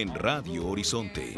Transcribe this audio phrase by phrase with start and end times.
[0.00, 1.34] en Radio Horizonte.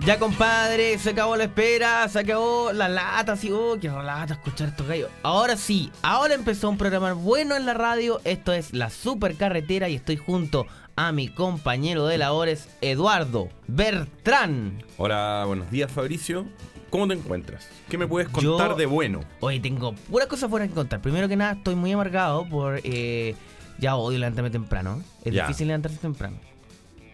[0.00, 4.68] Ya, compadre, se acabó la espera, se acabó la lata, así, oh, quiero lata, escuchar
[4.68, 5.10] estos gallos.
[5.22, 9.94] Ahora sí, ahora empezó un programa bueno en la radio, esto es La Supercarretera y
[9.94, 10.66] estoy junto
[10.96, 14.82] a mi compañero de labores, Eduardo Bertrán.
[14.98, 16.46] Hola, buenos días Fabricio.
[16.90, 17.68] ¿Cómo te encuentras?
[17.88, 19.20] ¿Qué me puedes contar Yo- de bueno?
[19.40, 21.00] Hoy tengo puras cosas fuera que contar.
[21.00, 22.80] Primero que nada, estoy muy amargado por...
[22.82, 23.36] eh,
[23.78, 25.02] ya odio levantarme temprano.
[25.24, 25.42] Es Ya.
[25.46, 26.36] difícil levantarse temprano.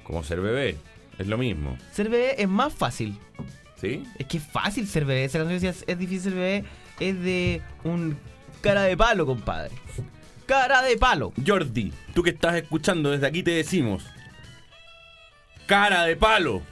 [0.04, 0.76] Como ser bebé,
[1.18, 3.16] es lo mismo, Ser bebé es más fácil.
[3.80, 4.04] ¿sí?
[4.18, 5.24] Es que es fácil ser bebé.
[5.24, 6.64] Esa canción decía, es difícil ser bebé.
[6.98, 8.18] Es de un
[8.60, 9.70] cara de palo, compadre.
[10.46, 11.32] Cara de palo.
[11.46, 14.04] Jordi, tú que estás escuchando, desde aquí te decimos.
[15.66, 16.62] Cara de palo.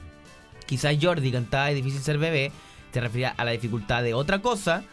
[0.65, 2.51] Quizás Jordi cantaba Es difícil ser bebé.
[2.93, 4.83] Se refería a la dificultad de otra cosa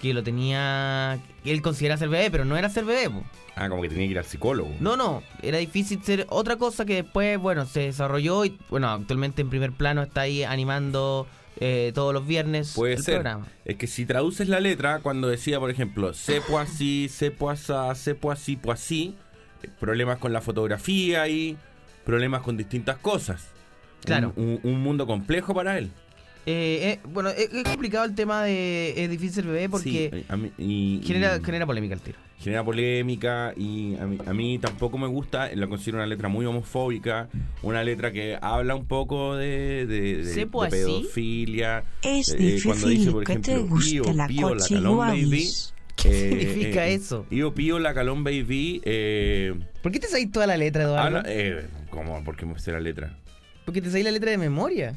[0.00, 1.18] que lo tenía.
[1.42, 3.10] que él considera ser bebé, pero no era ser bebé.
[3.10, 3.24] po.
[3.58, 4.70] Ah, como que tenía que ir al psicólogo.
[4.80, 5.22] No, no.
[5.42, 9.72] Era difícil ser otra cosa que después, bueno, se desarrolló y, bueno, actualmente en primer
[9.72, 11.26] plano está ahí animando
[11.58, 13.14] eh, todos los viernes Puede el ser.
[13.14, 13.46] programa.
[13.64, 18.18] Es que si traduces la letra, cuando decía, por ejemplo, se así, se así, se
[18.30, 19.14] así, así,
[19.62, 21.56] eh, problemas con la fotografía y
[22.04, 23.46] problemas con distintas cosas.
[24.04, 24.34] Claro.
[24.36, 25.90] Un, un- un mundo complejo para él.
[26.44, 30.52] Eh, eh, bueno, es, complicado el tema de es difícil bebé porque Sí, a mí-
[30.58, 32.18] y- genera, y- genera polémica el tiro.
[32.38, 36.44] Genera polémica y a mí, a mí tampoco me gusta, la considero una letra muy
[36.46, 37.28] homofóbica,
[37.62, 40.76] una letra que habla un poco de, de, de- ¿Sepo de así?
[40.76, 41.84] pedofilia.
[42.02, 45.48] Es eh, cuando dice, difícil por ejemplo, guste pío, la pío, la calón baby.
[45.96, 47.24] ¿Qué eh, significa eh, eso?
[47.24, 48.82] Pío, pío, la calón baby.
[48.84, 51.18] Eh, ¿Por qué te sabes toda la letra, Eduardo?
[51.18, 52.22] habla, eh, ¿Cómo?
[52.22, 53.16] ¿Por qué me sé la letra?
[53.64, 54.94] Porque te sabes la letra de memoria.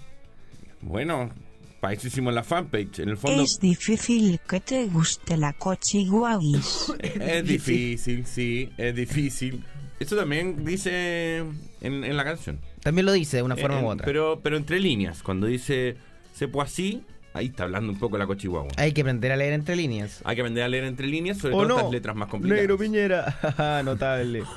[0.81, 1.29] Bueno,
[1.79, 2.99] para eso hicimos la fanpage.
[2.99, 6.93] En el fondo Es difícil que te guste la cochiguavis.
[6.99, 9.63] es difícil, sí, es difícil.
[9.99, 11.39] Eso también dice
[11.81, 12.59] en, en la canción.
[12.81, 14.05] También lo dice de una forma Eh, u otra.
[14.05, 15.97] Pero, pero entre líneas, cuando dice
[16.33, 17.03] sepo así,
[17.33, 18.71] ahí está hablando un poco la cochihuahua.
[18.77, 20.21] Hay que aprender a leer entre líneas.
[20.23, 21.77] Hay que aprender a leer entre líneas, sobre ¿O todo no?
[21.77, 22.77] estas letras más complicadas.
[22.77, 23.81] Piñera.
[23.85, 24.43] Notable.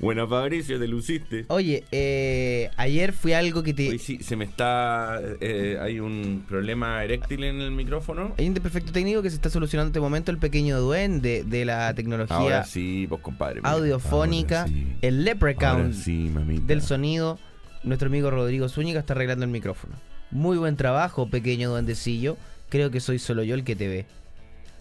[0.00, 1.46] Bueno, Fabricio, te luciste.
[1.48, 3.88] Oye, eh, ayer fui algo que te...
[3.88, 5.18] Hoy sí, se me está...
[5.40, 8.34] eh, hay un problema eréctil en el micrófono.
[8.36, 11.64] Hay un desperfecto técnico que se está solucionando en este momento el pequeño duende de
[11.64, 13.60] la tecnología Ahora sí, pues compadre.
[13.60, 13.70] mira.
[13.70, 14.94] audiofónica, sí.
[15.00, 16.30] el leprechaun sí,
[16.66, 17.38] del sonido.
[17.82, 19.94] Nuestro amigo Rodrigo Zúñiga está arreglando el micrófono.
[20.32, 22.36] Muy buen trabajo, pequeño duendecillo.
[22.70, 24.06] Creo que soy solo yo el que te ve.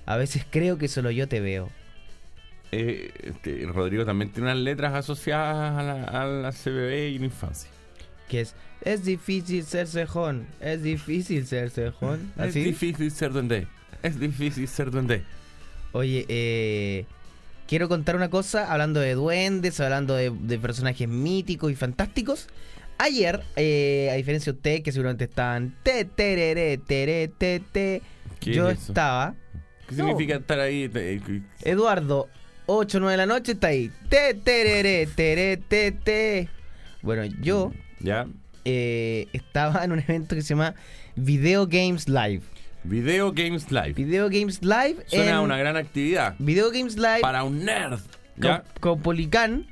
[0.06, 1.70] A veces creo que solo yo te veo.
[2.72, 7.26] Eh, este, Rodrigo también tiene unas letras asociadas a la, a la CBB y la
[7.26, 7.70] infancia.
[8.30, 12.32] Que es, es difícil ser cejón, es difícil ser cejón.
[12.38, 13.68] Es difícil ser duende.
[14.02, 15.24] Es difícil ser duende.
[15.92, 17.06] Oye, eh,
[17.68, 22.48] quiero contar una cosa, hablando de duendes, hablando de, de personajes míticos y fantásticos.
[23.04, 28.02] Ayer, eh, a diferencia de ustedes, que seguramente estaban te, tereré, tere, te, te,
[28.40, 29.34] ¿Qué yo es estaba.
[29.90, 30.06] ¿Qué No.
[30.08, 30.88] significa estar ahí?
[30.88, 32.30] Que- Eduardo,
[32.68, 33.92] 8 9 de la noche, está ahí.
[34.08, 36.48] Te, tereré, tere, te, te.
[37.02, 38.28] Bueno, yo ¿Ya?
[38.66, 40.76] eh, estaba en un evento que se llama
[41.16, 42.42] Video Games Live.
[42.84, 43.94] Video Games Live.
[43.94, 46.36] Video Games Live Suena en una gran actividad.
[46.38, 48.00] Video Games Live Para un nerd.
[48.36, 48.64] con, ¿Ya?
[48.80, 49.66] con Policán.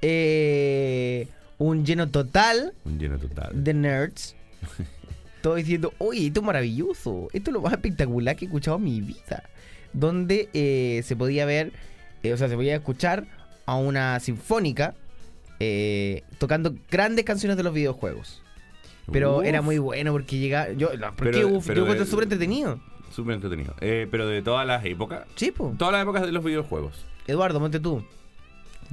[0.00, 1.28] eh,
[1.62, 3.50] un lleno total Un lleno total.
[3.64, 4.34] de nerds.
[5.42, 7.28] Todo diciendo, oye, esto es maravilloso.
[7.32, 9.42] Esto es lo más espectacular que he escuchado en mi vida.
[9.92, 11.72] Donde eh, se podía ver,
[12.22, 13.26] eh, o sea, se podía escuchar
[13.66, 14.94] a una sinfónica
[15.58, 18.40] eh, tocando grandes canciones de los videojuegos.
[19.10, 20.70] Pero Uf, era muy bueno porque llegaba.
[20.72, 22.80] Yo, porque Pero- uf, pero yo súper entretenido.
[23.10, 23.74] Súper entretenido.
[23.80, 25.26] Pero de todas las épocas.
[25.34, 25.74] Sí, po.
[25.76, 27.04] Todas las épocas de los videojuegos.
[27.26, 28.04] Eduardo, monte tú.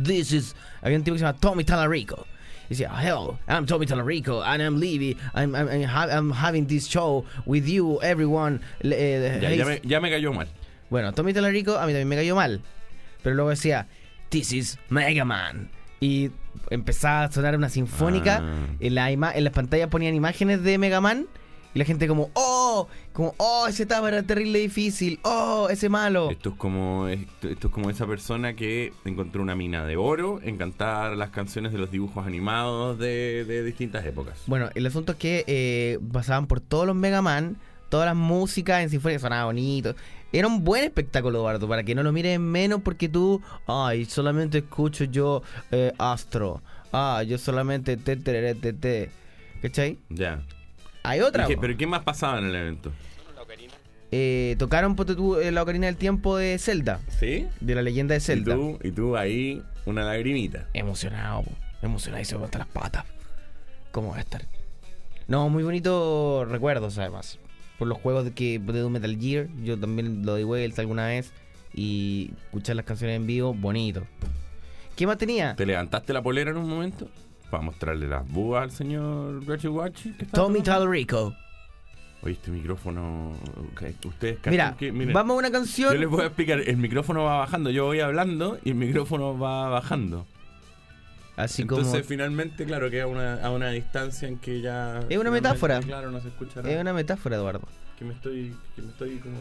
[0.03, 0.55] This is.
[0.81, 2.25] Había un tipo que se llama Tommy Talarico.
[2.69, 5.17] Y decía, hello, I'm Tommy Talarico, and I'm Levy.
[5.33, 8.61] I'm, I'm, I'm, ha- I'm having this show with you, everyone.
[8.83, 10.47] Eh, Ya, hey- ya, me, ya me cayó mal.
[10.91, 12.61] Bueno, Tommy Talarico a mí también me cayó mal.
[13.23, 13.87] Pero luego decía,
[14.29, 15.69] This is Mega Man.
[15.99, 16.29] Y
[16.69, 18.41] empezaba a sonar una sinfónica.
[18.43, 18.67] Ah.
[18.79, 21.25] En, la ima- en las pantallas ponían imágenes de Mega Man.
[21.73, 26.31] Y la gente como, oh, como, oh, ese etapa era terrible difícil, oh, ese malo.
[26.31, 30.39] Esto es como esto, esto es como esa persona que encontró una mina de oro
[30.41, 34.41] en cantar las canciones de los dibujos animados de, de distintas épocas.
[34.47, 37.57] Bueno, el asunto es que eh, pasaban por todos los Mega Man,
[37.89, 39.95] todas las músicas en Sinfonía sonaba bonito.
[40.31, 44.59] Era un buen espectáculo, Eduardo, para que no lo mires menos porque tú, ay, solamente
[44.59, 46.61] escucho yo eh, Astro.
[46.91, 49.11] Ah, yo solamente te, te, te, te.
[49.61, 49.97] ¿Cachai?
[50.09, 50.41] Ya.
[51.03, 51.45] Hay otra.
[51.45, 51.61] ¿Y qué- po.
[51.61, 52.91] ¿Pero qué más pasaba en el evento?
[54.11, 57.45] Eh, tocaron tú, eh, la ocarina del tiempo de Zelda, ¿Sí?
[57.59, 58.55] de la leyenda de Y Zelda.
[58.55, 60.67] tú, y tú ahí, una lagrimita.
[60.73, 61.51] Emocionado, po.
[61.83, 63.05] emocionado y se me las patas.
[63.91, 64.45] ¿Cómo va a estar?
[65.27, 67.37] No, muy bonitos recuerdos además.
[67.77, 71.31] Por los juegos de que de Metal Gear, yo también lo di vuelta alguna vez
[71.73, 74.07] y escuchar las canciones en vivo, bonito.
[74.95, 75.55] ¿Qué más tenía?
[75.55, 77.07] ¿Te levantaste la polera en un momento?
[77.49, 80.05] Para mostrarle las búas al señor Reggie Watch.
[80.31, 80.61] Tommy?
[80.61, 81.35] Talrico.
[82.21, 83.31] Oye, este micrófono.
[83.71, 84.91] ok, Ustedes Mira, que.
[84.91, 85.93] miren, vamos a una canción.
[85.93, 86.59] Yo les voy a explicar.
[86.59, 87.69] El micrófono va bajando.
[87.69, 90.27] Yo voy hablando y el micrófono va bajando.
[91.37, 92.03] Así Entonces, como.
[92.03, 94.99] finalmente, claro, queda una, a una distancia en que ya.
[95.07, 95.79] Es una metáfora.
[95.79, 96.73] Claro, no se escucha nada.
[96.75, 97.65] Es una metáfora, Eduardo.
[97.97, 98.53] Que me estoy.
[98.75, 99.37] Que me estoy como.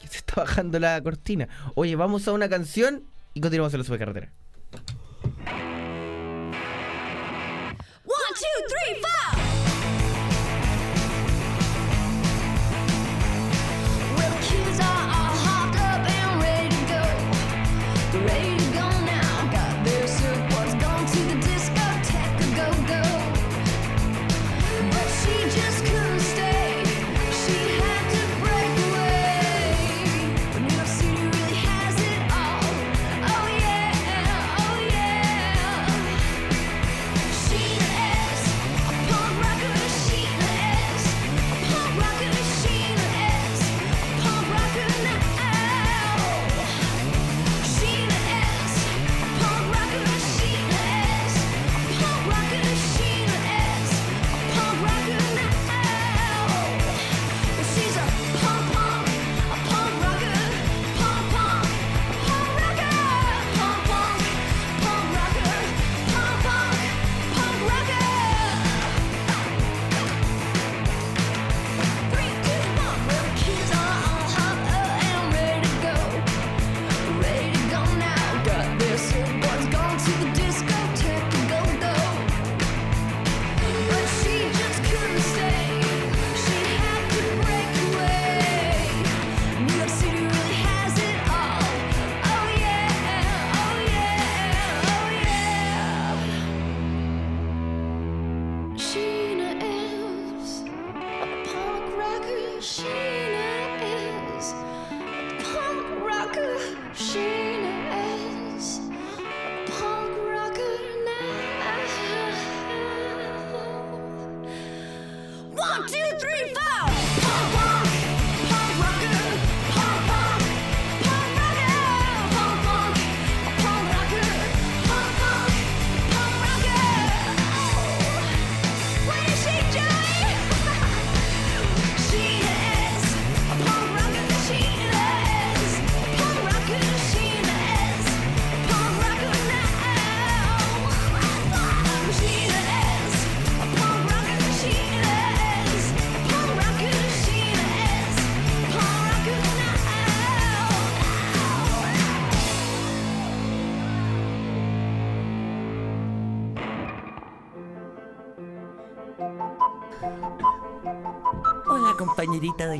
[0.00, 1.48] Que se está bajando la cortina.
[1.74, 3.02] Oye, vamos a una canción
[3.34, 4.30] y continuamos en la supercarretera.
[8.56, 9.15] Two, three, four.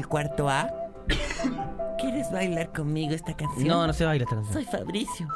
[0.07, 0.71] Del cuarto A.
[1.99, 3.69] ¿Quieres bailar conmigo esta canción?
[3.69, 4.55] No, no se baila esta canción.
[4.55, 5.29] Soy Fabricio.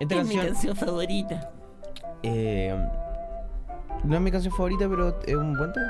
[0.00, 1.50] Esta es canción mi canción favorita.
[2.22, 2.76] eh,
[4.04, 5.86] no es mi canción favorita, pero es un buen tema.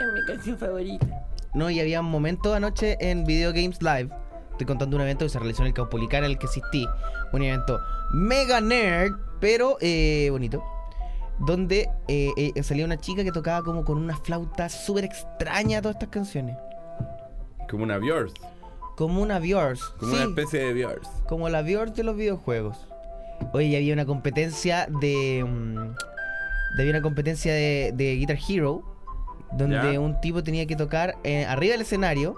[0.00, 1.06] Es mi canción favorita.
[1.54, 4.10] No, y había un momento anoche en Video Games Live.
[4.52, 6.86] Estoy contando un evento que se realizó en el Caupolicán en el que asistí.
[7.32, 7.78] Un evento
[8.12, 10.62] mega nerd, pero eh, bonito.
[11.40, 15.96] Donde eh, eh, salía una chica que tocaba como con una flauta súper extraña todas
[15.96, 16.56] estas canciones.
[17.70, 18.32] Como una Björk.
[18.96, 19.78] Como una Björk.
[19.98, 21.02] Como sí, una especie de Björk.
[21.26, 22.76] como la Björk de los videojuegos.
[23.52, 25.44] Oye, había una competencia de...
[25.46, 25.74] mm,
[26.76, 28.82] de- había una competencia de, de Guitar Hero.
[29.52, 30.00] Donde Ya.
[30.00, 32.36] un tipo tenía que tocar eh, arriba del escenario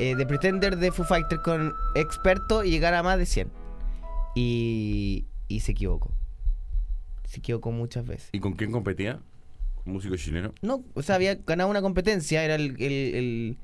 [0.00, 3.48] eh, de Pretender de Foo Fighters con experto y llegar a más de 100.
[4.34, 6.10] Y, y se equivocó.
[7.28, 8.28] Se equivocó muchas veces.
[8.32, 9.20] ¿Y con quién competía?
[9.84, 10.52] Músico chileno.
[10.62, 13.56] No, o sea, había ganado una competencia, era el, el- el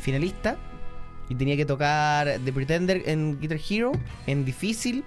[0.00, 0.56] finalista
[1.28, 3.92] y tenía que tocar The Pretender en Guitar Hero,
[4.26, 5.04] en difícil,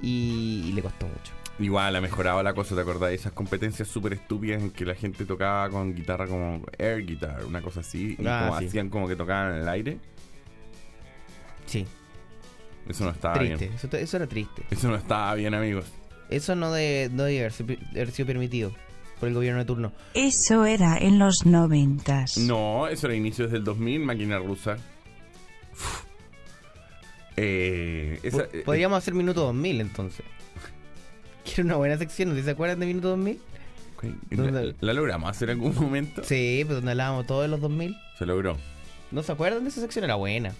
[0.00, 1.32] y, y le costó mucho.
[1.60, 3.12] Igual ha mejorado la cosa, ¿te acordás?
[3.12, 7.60] Esas competencias súper estúpidas en que la gente tocaba con guitarra como air guitar, una
[7.60, 8.66] cosa así, y Ah, como sí.
[8.66, 9.98] hacían como que tocaban en el aire.
[11.66, 11.86] Sí,
[12.88, 13.72] Eso no estaba triste, bien.
[13.74, 14.62] eso, eso era triste.
[14.70, 15.84] Eso no estaba bien, amigos.
[16.30, 17.40] Eso no, de, no debe
[17.92, 18.72] haber sido permitido
[19.20, 19.92] por el gobierno de turno.
[20.14, 22.36] Eso era en los noventas.
[22.38, 24.76] No, eso era inicios del 2000, máquina rusa.
[27.36, 30.24] Eh, esa- Po- Podríamos hacer Minuto 2000 entonces.
[31.44, 33.40] Que era una buena sección, ¿no se acuerdan de Minuto 2000?
[34.02, 36.22] eh, la, la logramos hacer en algún momento.
[36.24, 37.96] Sí, pues donde hablábamos todos de los 2000.
[38.18, 38.56] Se logró.
[39.10, 40.04] ¿No se acuerdan de esa sección?
[40.04, 40.52] Era buena.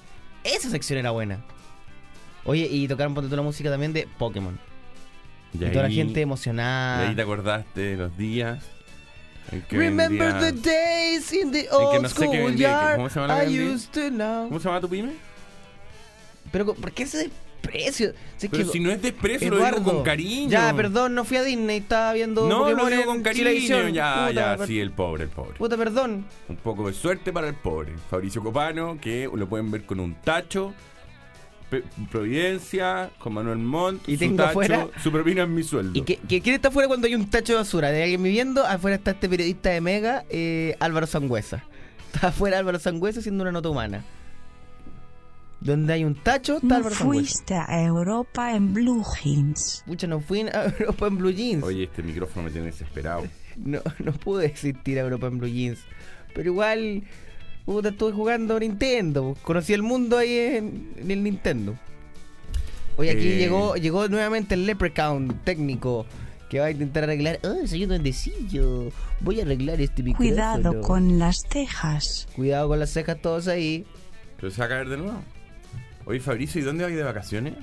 [0.44, 1.40] Esa sección era buena.
[2.44, 4.58] Oye, y tocaron ponte la música también de Pokémon.
[5.52, 7.08] Y, toda la gente y emocionada.
[7.08, 8.64] ahí te acordaste de los días.
[9.70, 12.96] Remember the days in the old no school vendía, que- yard.
[12.96, 14.48] ¿cómo se llama I used to know.
[14.48, 15.12] ¿Cómo se llama tu pyme?
[16.52, 17.18] Pero, ¿por qué ese
[17.62, 18.12] desprecio?
[18.36, 20.50] Si es Pero que- si no es desprecio, lo digo con cariño.
[20.50, 23.88] Ya, perdón, no fui a Disney, estaba viendo No, Pokémon lo digo con cariño.
[23.88, 25.54] Ya, Puta, ya, sí, el pobre, el pobre.
[25.58, 26.26] Puta, perdón.
[26.48, 27.94] Un poco de suerte para el pobre.
[28.08, 30.74] Fabricio Copano, que lo pueden ver con un tacho.
[32.10, 35.98] Providencia, con Manuel Montt, Y su tengo tacho, afuera- su propina en mi sueldo.
[35.98, 37.90] ¿Y que, que- quién está afuera cuando hay un tacho de basura?
[37.90, 38.66] ¿De alguien viviendo?
[38.66, 41.64] Afuera está este periodista de Mega, eh, Álvaro Sangüesa.
[42.12, 44.04] Está afuera Álvaro Sangüesa haciendo una nota humana.
[45.60, 47.20] Donde hay un tacho, está No Álvaro Sangüesa.
[47.34, 49.84] fuiste a Europa en Blue Jeans.
[49.86, 51.62] Pucha, no fui a Europa en Blue Jeans.
[51.62, 53.24] Oye, este micrófono me tiene desesperado.
[53.56, 55.80] No, no pude existir a Europa en Blue Jeans.
[56.34, 57.02] Pero igual,
[57.70, 59.36] puta, estuve jugando Nintendo.
[59.42, 61.76] Conocí el mundo ahí en, en el Nintendo.
[62.96, 63.36] Oye, aquí Eh.
[63.38, 66.04] llegó, llegó nuevamente el Leprechaun técnico
[66.48, 67.38] que va a intentar arreglar.
[67.44, 68.90] Oh, soy un duendecillo.
[69.20, 70.28] Voy a arreglar este micrófono.
[70.30, 72.26] Cuidado con las cejas.
[72.34, 73.86] Cuidado con las cejas todos ahí.
[74.40, 75.22] ¿Pero se va a caer de nuevo?
[76.06, 77.54] Oye, Fabricio, ¿y dónde vais de vacaciones?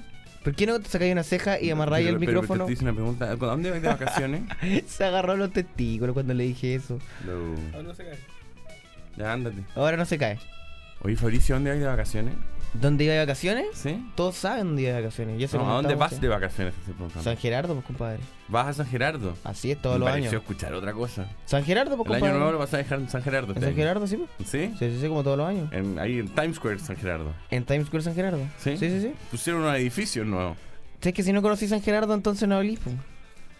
[0.41, 2.65] ¿Por qué no te sacáis una ceja y amarráis Pero- el pero micrófono?
[2.65, 3.29] te hice una pregunta.
[3.29, 4.43] ¿A ¿Dónde vais de vacaciones?
[4.87, 6.97] Se agarró los testículos cuando le dije eso.
[7.25, 7.55] No.
[9.17, 9.63] Ya, ándate.
[9.75, 10.39] Ahora no se cae.
[11.01, 12.33] Oye, Fabricio, ¿dónde vais de vacaciones?
[12.73, 13.65] ¿Dónde iba de vacaciones?
[13.73, 14.05] ¿Sí?
[14.15, 15.53] Todos saben dónde iba de vacaciones.
[15.53, 16.73] No, ¿A dónde vas de vacaciones?
[17.23, 18.19] San Gerardo, pues compadre.
[18.49, 19.35] ¿Vas a San Gerardo?
[19.43, 20.41] Así es todos Me los pareció años.
[20.41, 21.27] escuchar otra cosa.
[21.45, 22.37] San Gerardo, pues El año compadre.
[22.39, 23.51] nuevo lo vas a dejar en San Gerardo.
[23.53, 23.77] ¿En este San año.
[23.77, 24.49] Gerardo, sí, pues.
[24.49, 24.73] ¿Sí?
[24.77, 25.71] Sí, sí, sí, como todos los años.
[25.71, 27.33] En- ahí en Times Square, San Gerardo.
[27.49, 28.39] En Times Square San Gerardo.
[28.59, 28.77] ¿Sí?
[28.77, 29.13] Sí, sí, sí.
[29.31, 30.55] Pusieron un edificio nuevo.
[31.01, 32.95] Si es que si no conocí San Gerardo, entonces no hablís, pues.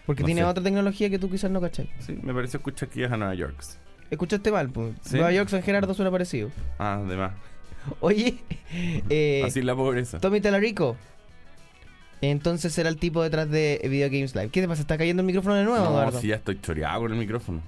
[0.06, 0.48] Porque No tiene sé.
[0.48, 1.90] otra tecnología que tú quizás no cachai.
[2.00, 3.56] Sí, me pareció escuchar que ibas a Nueva York.
[4.10, 4.96] Escuchaste mal, pues.
[5.02, 5.16] Sí.
[5.16, 6.50] Nueva York, San Gerardo suena parecido.
[6.80, 7.34] Ah, además.
[8.00, 8.38] Oye,
[9.10, 10.20] eh, Así es la pobreza.
[10.20, 10.96] Tommy Telarico.
[12.22, 14.50] Entonces será el tipo detrás de Video Games Live.
[14.50, 14.82] ¿Qué te pasa?
[14.82, 16.20] ¿Está cayendo el micrófono de nuevo, No, Eduardo?
[16.20, 17.62] si ya estoy choreado con el micrófono.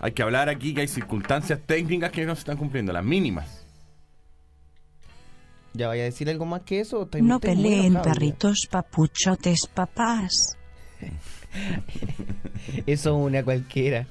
[0.00, 3.64] Hay que hablar aquí que hay circunstancias técnicas que no se están cumpliendo, las mínimas.
[5.72, 7.02] ¿Ya vaya a decir algo más que eso?
[7.04, 10.58] Estoy- No peleen enojado perritos papuchotes papás.
[12.86, 14.06] Eso es una cualquiera.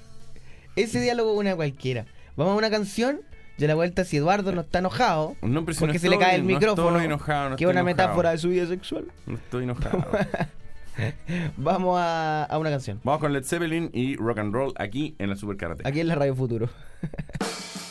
[0.76, 2.06] Ese diálogo es una cualquiera.
[2.36, 3.22] Vamos a una canción
[3.62, 6.18] a la vuelta si Eduardo no está enojado, No, pero si porque no se le
[6.18, 7.86] cae el no micrófono, enojado, no que es una enojado.
[8.08, 10.04] metáfora de su vida sexual, No estoy enojado.
[11.58, 13.00] vamos a, a una canción.
[13.04, 15.88] Vamos con Led Zeppelin y rock and roll aquí en la Supercarretera.
[15.88, 16.68] Aquí en la Radio Futuro.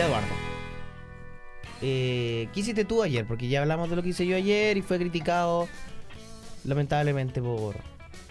[0.00, 0.28] Ya, Eduardo.
[1.82, 3.26] Eh, ¿Qué hiciste tú ayer?
[3.26, 5.68] Porque ya hablamos de lo que hice yo ayer y fue criticado
[6.64, 7.76] lamentablemente por,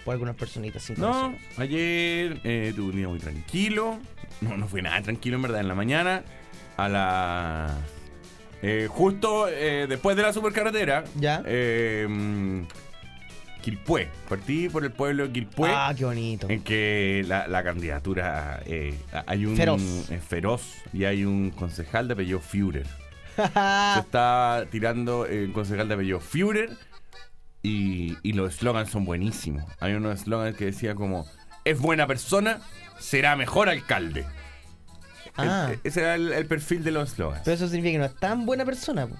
[0.04, 4.00] por algunas personitas sin No, ayer eh, tuve un día muy tranquilo.
[4.40, 5.60] No, no fue nada tranquilo en verdad.
[5.60, 6.24] En la mañana,
[6.76, 7.78] a la.
[8.62, 11.04] eh, justo eh, después de la supercarretera.
[11.20, 11.40] Ya.
[13.60, 14.08] Eh, Quilpué.
[14.28, 15.70] Partí por el pueblo de Quilpué.
[15.72, 16.48] Ah, qué bonito.
[16.48, 18.94] En que la, la candidatura eh,
[19.26, 20.10] hay un Feroz.
[20.10, 22.86] eh, feroz y hay un concejal de apellido Führer.
[23.36, 26.70] Se está tirando eh, un concejal de apellido Führer
[27.62, 29.64] y, y los eslogans son buenísimos.
[29.80, 31.26] Hay unos eslogans que decía como
[31.64, 32.60] es buena persona,
[32.98, 34.24] será mejor alcalde.
[35.36, 37.42] Ah, El- ese era el, el perfil de los eslogans.
[37.44, 39.06] pero eso significa que no es tan buena persona.
[39.06, 39.16] po.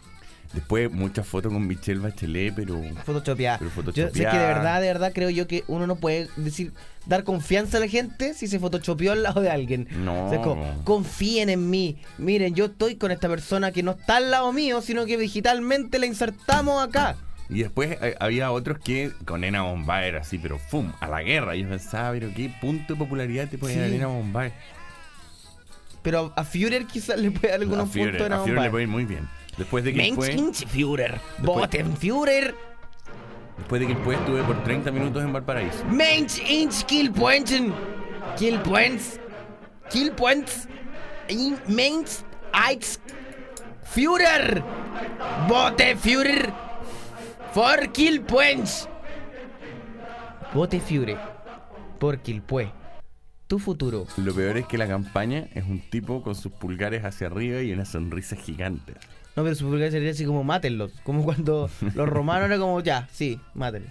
[0.52, 3.58] Después muchas fotos con Michelle Bachelet, pero Photoshopeada.
[3.58, 6.72] Pero Yo que de verdad, de verdad creo yo que uno no puede decir,
[7.06, 9.86] dar confianza a la gente si se photoshopeó al lado de alguien.
[10.04, 10.26] No.
[10.26, 11.98] O sea, como, confíen en mí.
[12.18, 16.00] Miren, yo estoy con esta persona que no está al lado mío, sino que digitalmente
[16.00, 17.16] la insertamos acá.
[17.48, 20.92] Y después eh, había otros que con Nena Bombay era así, pero ¡fum!
[21.00, 21.54] a la guerra.
[21.54, 23.80] Y yo pensaba, pero qué punto de popularidad te puede Sí.
[23.80, 24.52] dar Nena Bombay.
[26.02, 28.70] Pero a Führer quizás le puede dar algunos a Führer, puntos en a Führer le
[28.70, 29.28] puede ir muy bien.
[29.56, 31.20] Después de que fue, Führer.
[33.58, 35.84] Después de que fue, estuve por 30 minutos en Valparaíso.
[35.86, 37.72] Mensch, inch, Kielpointen.
[38.38, 39.20] Kielpoints.
[39.90, 40.68] Kielpoints.
[41.28, 43.00] In- Mensch, Eins.
[43.84, 44.62] Führer.
[45.48, 46.52] Vote Führer.
[47.52, 48.88] For Kielpoints.
[50.54, 51.18] Vote Führer.
[51.98, 52.72] Por Kielpue.
[53.46, 54.06] Tu futuro.
[54.16, 57.72] Lo peor es que la campaña es un tipo con sus pulgares hacia arriba y
[57.72, 58.94] una sonrisa gigante.
[59.36, 60.92] No, pero su vulgar sería así como mátenlos.
[61.04, 63.90] Como cuando los romanos era como, ya, sí, mátenlos.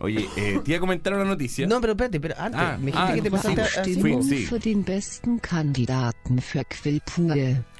[0.00, 1.66] Oye, eh, te iba a comentar una noticia.
[1.66, 4.46] No, pero espérate, pero antes, Ah, me dijiste ah, que te pasaste así, sí.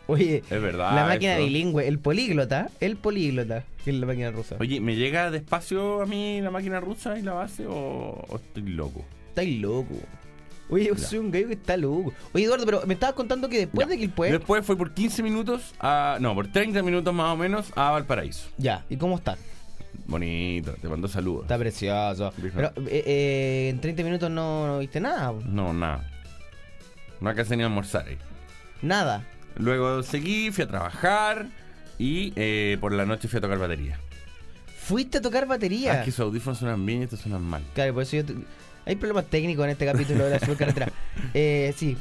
[0.06, 0.94] Oye, Es verdad.
[0.94, 1.44] la máquina eso.
[1.44, 4.56] bilingüe, el políglota, el políglota, que es la máquina rusa.
[4.60, 8.62] Oye, ¿me llega despacio a mí la máquina rusa y la base o, o estoy
[8.64, 9.04] loco?
[9.28, 9.94] Estáis loco.
[10.70, 12.12] Oye, yo soy un gallo que está loco.
[12.32, 13.96] Oye, Eduardo, pero me estabas contando que después Ya.
[13.96, 14.32] de pues.
[14.32, 18.48] Después fue por 15 minutos, a, no, por 30 minutos más o menos a Valparaíso.
[18.56, 19.36] Ya, ¿y cómo está?
[20.06, 21.42] Bonito, te mando saludos.
[21.42, 22.32] Está precioso.
[22.36, 22.54] Dijo.
[22.56, 25.32] Pero eh, eh, en 30 minutos no, no viste nada.
[25.32, 25.40] po.
[25.44, 26.10] No, nada.
[27.20, 28.18] No alcancé ni almorzar ahí.
[28.82, 29.24] Nada.
[29.56, 31.46] Luego seguí, fui a trabajar
[31.98, 33.98] y eh, por la noche fui a tocar batería.
[34.78, 35.92] Fuiste a tocar batería.
[35.92, 37.62] Ah, es que sus audífonos suenan bien y estos suenan mal.
[37.74, 38.24] Claro, por eso yo.
[38.26, 38.34] te-
[38.86, 40.92] hay problemas técnicos en este capítulo de la supercarretera.
[41.34, 41.96] eh, sí.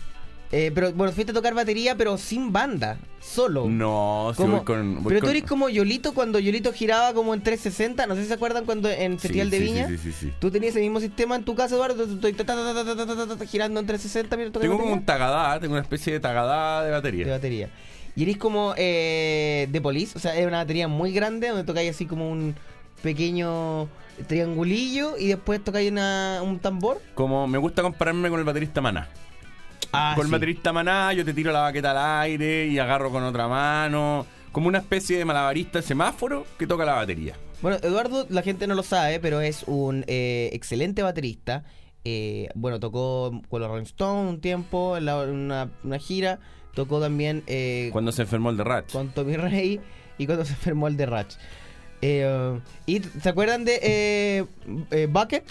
[0.56, 3.67] Eh, pero bueno, fuiste a tocar batería, pero sin banda, solo.
[3.67, 5.04] No, sí, voy con.
[5.04, 8.06] Pero tú eres como Yolito cuando Yolito giraba como en 360.
[8.06, 9.88] No sé si se acuerdan cuando en Festival de Viña.
[9.88, 12.04] Sí, sí, sí, Tú tenías ese mismo sistema en tu casa, Eduardo.
[12.04, 12.36] Estoy
[13.48, 14.38] girando en 360.
[14.38, 17.26] Mira, tengo como un tagadá, tengo una especie de tagadá de batería.
[17.26, 17.69] De batería.
[18.15, 21.89] Y eres como eh, de polis, o sea, es una batería muy grande donde tocáis
[21.89, 22.54] así como un
[23.04, 23.88] pequeño
[24.28, 27.00] triangulillo y después tocáis una- un tambor.
[27.13, 29.10] Como me gusta compararme con el baterista Maná.
[29.92, 33.22] Ah, con el baterista Maná, yo te tiro la baqueta al aire y agarro con
[33.24, 34.26] otra mano.
[34.52, 37.36] Como una especie de malabarista semáforo que toca la batería.
[37.62, 41.63] Bueno, Eduardo, la gente no lo sabe, pero es un eh, excelente baterista.
[42.06, 46.39] Eh, bueno, tocó con los Rolling Stones un tiempo, en la- una gira.
[46.74, 48.92] Tocó también eh, Cuando se enfermó el de Ratch.
[48.92, 49.80] con Tommy Rey
[50.18, 51.36] y cuando se enfermó el de Ratch.
[52.06, 54.46] Eh, ¿Y se acuerdan de eh,
[54.92, 55.44] eh, Bucket?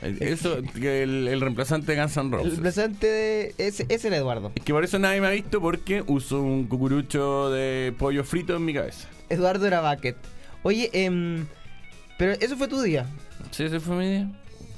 [0.00, 3.54] Eh, Eso, el, el reemplazante de Guns N' El presente de.
[3.58, 4.52] Ese, ese era Eduardo.
[4.54, 8.54] Es que por eso nadie me ha visto porque uso un cucurucho de pollo frito
[8.54, 9.08] en mi cabeza.
[9.28, 10.16] Eduardo era Bucket.
[10.62, 11.46] Oye, em,
[12.16, 13.04] pero eso fue tu día.
[13.50, 14.30] ¿Sí, ese fue mi día?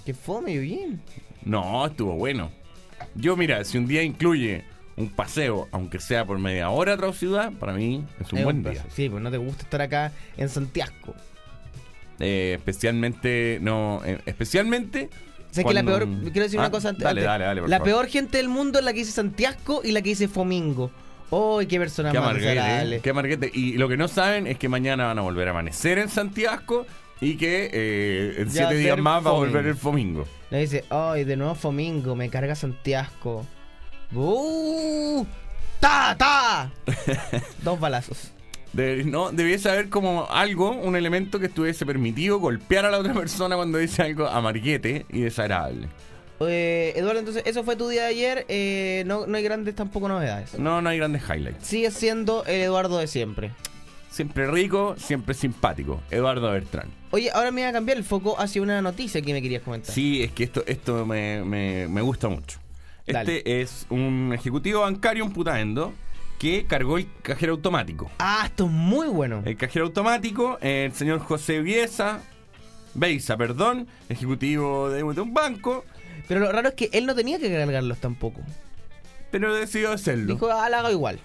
[0.07, 1.03] Que fome, bien.
[1.45, 2.51] No, estuvo bueno.
[3.15, 4.65] Yo, mira, si un día incluye
[4.97, 8.45] un paseo, aunque sea por media hora a otra ciudad, para mí es un Es
[8.45, 8.85] buen día.
[8.95, 11.15] Sí, pues no te gusta estar acá en Santiago.
[12.21, 15.11] Eh, especialmente, no, eh, especialmente.
[15.51, 16.07] O sea, que la peor.
[16.23, 17.05] Quiero decir Ah, una cosa antes.
[17.05, 17.61] Dale, dale, dale.
[17.61, 17.93] por La favor.
[17.93, 20.91] peor gente del mundo es la que dice Santiago y la que dice Fomingo.
[21.31, 22.37] ¡Ay, qué persona Qué más!
[22.39, 23.01] ¿eh?
[23.03, 23.51] Qué amarguete.
[23.53, 26.87] Y lo que no saben es que mañana van a volver a amanecer en Santiago
[27.21, 29.39] y que eh, en Ya siete días más va a fomingo.
[29.47, 30.25] volver el domingo.
[30.51, 32.15] Le dice, ¡ay, de nuevo Fomingo!
[32.15, 33.45] Me carga Santiago.
[34.13, 35.25] ¡Uh!
[35.81, 36.71] ¡Ta, ta!
[37.63, 38.31] Dos balazos.
[39.05, 43.55] No, debiese haber como algo, un elemento que estuviese permitido golpear a la otra persona
[43.55, 45.87] cuando dice algo amarguete y desagradable.
[46.41, 48.45] Eh, Eduardo, entonces, eso fue tu día de ayer.
[48.49, 50.59] Eh, no, no hay grandes tampoco novedades.
[50.59, 51.65] No, no hay grandes highlights.
[51.65, 53.53] Sigue siendo el Eduardo de siempre.
[54.11, 56.01] Siempre rico, siempre simpático.
[56.11, 56.89] Eduardo Bertrán.
[57.13, 59.95] Oye, ahora me voy a cambiar el foco hacia una noticia que me querías comentar.
[59.95, 62.59] Sí, es que esto, esto me, me- me gusta mucho.
[63.07, 63.39] Dale.
[63.39, 65.93] Este es un ejecutivo bancario, un putaendo,
[66.39, 68.11] que cargó el cajero automático.
[68.19, 69.43] Ah, esto es muy bueno.
[69.45, 72.21] El cajero automático, el señor José Biesa,
[72.95, 75.85] Beisa, perdón, ejecutivo de, de un banco,
[76.29, 78.41] Pero lo raro es que él no tenía que cargarlos tampoco.
[79.31, 80.33] pero decidió hacerlo.
[80.35, 81.19] Dijo, ah, la hago igual.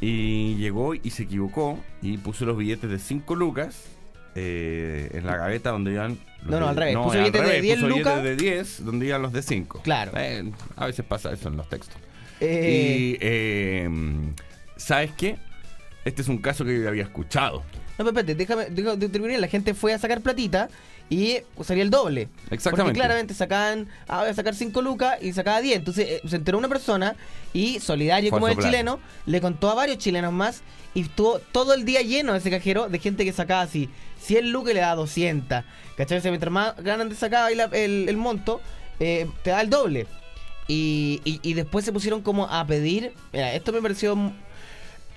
[0.00, 3.84] Y llegó y se equivocó y puso los billetes de 5 lucas
[4.34, 6.18] eh, en la gaveta donde iban...
[6.42, 6.96] los No, no, de- al revés.
[6.96, 8.22] Puso al billetes de revés, 10 puso lucas.
[8.22, 9.80] de 10 donde iban los de 5.
[9.82, 10.12] Claro.
[10.76, 11.96] a veces pasa eso en los textos.
[12.40, 13.88] Eh, Y, eh,
[14.76, 15.36] ¿sabes qué?
[16.04, 17.58] Este es un caso que yo había escuchado.
[17.98, 19.40] No, pero espérate, déjame, déjame terminar.
[19.40, 20.70] La gente fue a sacar platita
[21.10, 22.28] y salía el doble.
[22.50, 22.82] Exactamente.
[22.84, 25.76] Porque claramente sacaban, ah, voy a sacar 5 lucas y sacaba 10.
[25.76, 27.16] Entonces eh, se enteró una persona
[27.52, 28.68] y, solidario como el plan.
[28.70, 30.62] chileno, le contó a varios chilenos más
[30.94, 33.88] y estuvo todo el día lleno ese cajero de gente que sacaba así
[34.20, 35.64] 100 lucas y le daba 200.
[35.96, 36.18] ¿Cachai?
[36.18, 38.60] O sea, mientras más grande sacaba ahí la- el, el monto,
[39.00, 40.06] eh, te da el doble.
[40.68, 43.12] Y, y- y después se pusieron como a pedir.
[43.32, 44.16] Mira, esto me pareció.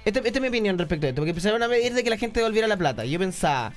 [0.06, 1.21] Este- Esta es mi opinión respecto a esto.
[1.21, 3.06] Porque empezaron a pedir de que la gente devolviera la plata.
[3.06, 3.71] Yo pensaba,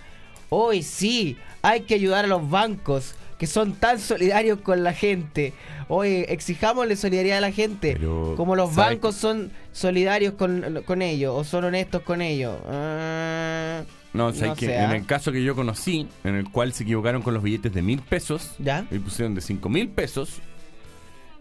[0.51, 5.53] hoy sí, hay que ayudar a los bancos que son tan solidarios con la gente.
[5.89, 7.93] Oye, exijámosle solidaridad a la gente.
[7.93, 12.57] Pero, como los ¿sabe bancos son solidarios con, con ellos o son honestos con ellos.
[12.67, 13.83] Ah,
[14.15, 14.67] No, ¿sabes No qué?
[14.67, 14.97] sé, En ¿ah?
[14.97, 18.01] el caso que yo conocí, en el cual se equivocaron con los billetes de mil
[18.01, 18.87] pesos ¿Ya?
[18.91, 20.41] y pusieron de cinco mil pesos.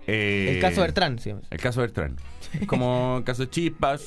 [0.08, 1.32] eh, El caso Bertrand, sí.
[1.50, 2.20] El caso Bertrand.
[2.68, 4.06] Como el caso Chispas,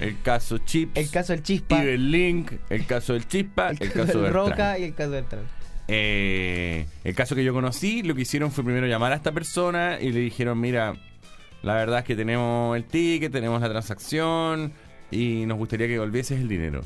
[0.00, 4.06] el caso Chips, El caso del Chispa, Link, el caso del Chispa, el el, caso
[4.06, 4.32] caso del.
[4.32, 5.46] Roca y el caso Bertrand.
[5.88, 9.98] Eh, el caso que yo conocí, lo que hicieron fue primero llamar a esta persona
[10.00, 10.94] y le dijeron, mira,
[11.62, 14.72] la verdad es que tenemos el ticket, tenemos la transacción
[15.10, 16.82] y nos gustaría que volvieses el dinero.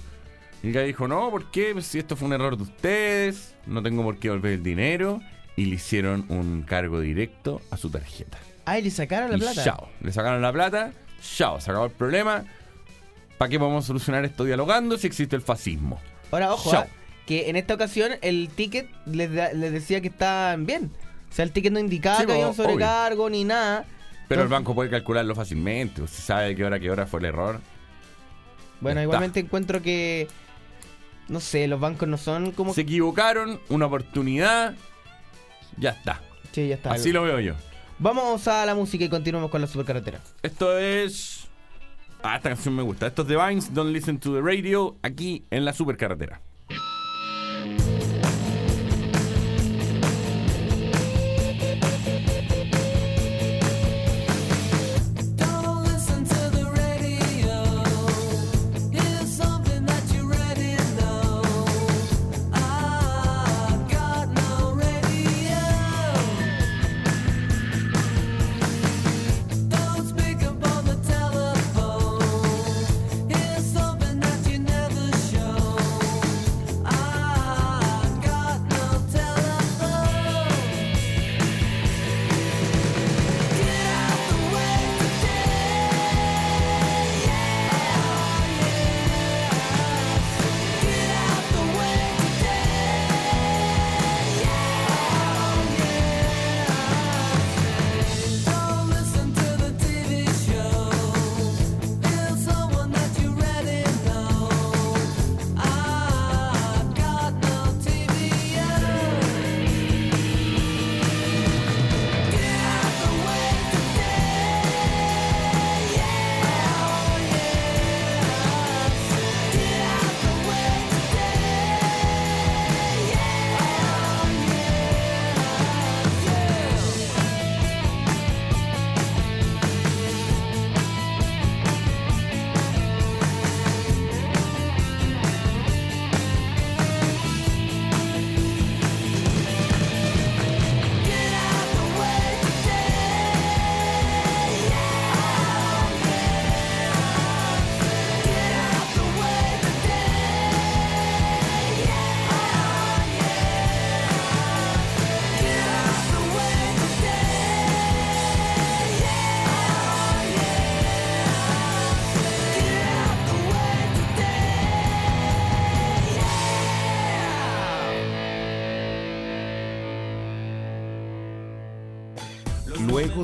[0.62, 1.74] Y el gallo dijo, no, ¿por qué?
[1.82, 5.20] Si esto fue un error de ustedes, no tengo por qué volver el dinero.
[5.56, 8.38] Y le hicieron un cargo directo a su tarjeta.
[8.66, 9.62] Ah, y le sacaron la y plata.
[9.64, 12.44] chao, le sacaron la plata, chao, se acabó el problema.
[13.38, 16.00] ¿Para qué vamos a solucionar esto dialogando si existe el fascismo?
[16.30, 16.86] Ahora, ojo, ah,
[17.26, 20.90] que en esta ocasión el ticket les, les decía que estaban bien.
[21.30, 22.64] O sea, el ticket no indicaba Sí, que había un obvio.
[22.64, 23.84] sobrecargo ni nada.
[24.28, 27.20] Pero el Entonces, banco puede calcularlo fácilmente, si sabe de qué hora, qué hora fue
[27.20, 27.60] el error.
[28.80, 30.28] Bueno, igualmente encuentro que.
[31.28, 32.72] No sé, los bancos no son como.
[32.74, 34.74] Se equivocaron, una oportunidad,
[35.76, 36.20] ya está.
[36.52, 36.92] Sí, ya está.
[36.92, 37.54] Así lo veo yo.
[37.98, 40.20] Vamos a la música y continuamos con la supercarretera.
[40.42, 41.46] Esto es...
[42.22, 43.06] Ah, esta canción me gusta.
[43.06, 46.40] Esto es The Vines, Don't Listen to the Radio, aquí en la supercarretera.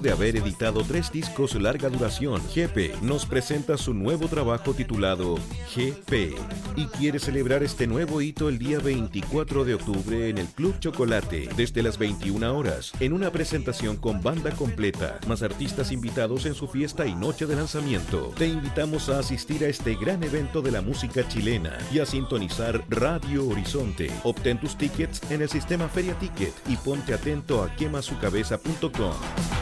[0.02, 5.34] De haber editado tres discos larga duración, GP nos presenta su nuevo trabajo titulado
[5.74, 6.34] GP
[6.74, 11.50] y quiere celebrar este nuevo hito el día 24 de octubre en el Club Chocolate
[11.54, 16.66] desde las 21 horas en una presentación con banda completa, más artistas invitados en su
[16.66, 18.32] fiesta y noche de lanzamiento.
[18.38, 22.82] Te invitamos a asistir a este gran evento de la música chilena y a sintonizar
[22.88, 24.10] Radio Horizonte.
[24.24, 29.60] Obtén tus tickets en el sistema Feria Ticket y ponte atento a quemasucabeza.com.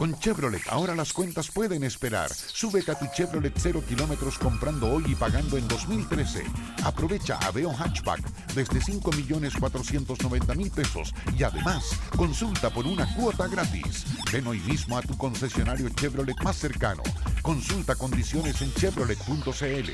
[0.00, 2.30] Con Chevrolet ahora las cuentas pueden esperar.
[2.32, 6.42] Súbete a tu Chevrolet 0 kilómetros comprando hoy y pagando en 2013.
[6.84, 8.22] Aprovecha Aveo Hatchback
[8.54, 11.84] desde 5.490.000 pesos y además
[12.16, 14.06] consulta por una cuota gratis.
[14.32, 17.02] Ven hoy mismo a tu concesionario Chevrolet más cercano.
[17.42, 19.90] Consulta condiciones en chevrolet.cl.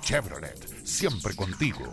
[0.00, 1.92] Chevrolet, siempre contigo.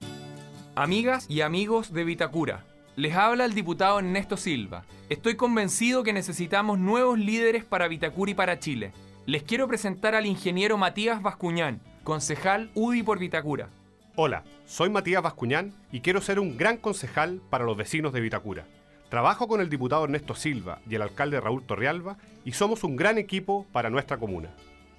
[0.76, 2.65] Amigas y amigos de Vitacura,
[2.96, 4.86] les habla el diputado Ernesto Silva.
[5.10, 8.91] Estoy convencido que necesitamos nuevos líderes para Vitacura y para Chile.
[9.26, 13.69] Les quiero presentar al ingeniero Matías Bascuñán, concejal UDI por Vitacura.
[14.15, 18.65] Hola, soy Matías Bascuñán y quiero ser un gran concejal para los vecinos de Vitacura.
[19.10, 23.17] Trabajo con el diputado Ernesto Silva y el alcalde Raúl Torrealba y somos un gran
[23.17, 24.50] equipo para nuestra comuna.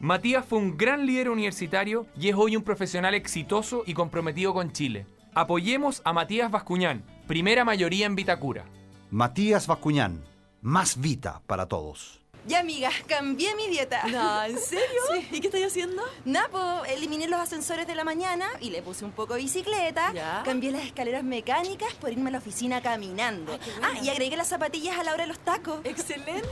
[0.05, 4.71] Matías fue un gran líder universitario y es hoy un profesional exitoso y comprometido con
[4.71, 5.07] Chile.
[5.33, 8.67] Apoyemos a Matías Bascuñán, primera mayoría en Vitacura.
[9.11, 10.23] Matías Bascuñán,
[10.61, 12.24] más Vita para todos.
[12.46, 14.02] Ya, amiga, cambié mi dieta.
[14.07, 14.85] No, ¿en serio?
[15.33, 16.02] ¿Y qué estoy haciendo?
[16.26, 20.12] Nada, pues eliminé los ascensores de la mañana y le puse un poco de bicicleta.
[20.12, 20.42] Ya.
[20.44, 23.59] Cambié las escaleras mecánicas por irme a la oficina caminando.
[23.83, 25.80] ah, y agregué las zapatillas a la hora de los tacos.
[25.85, 26.46] ¡Excelente!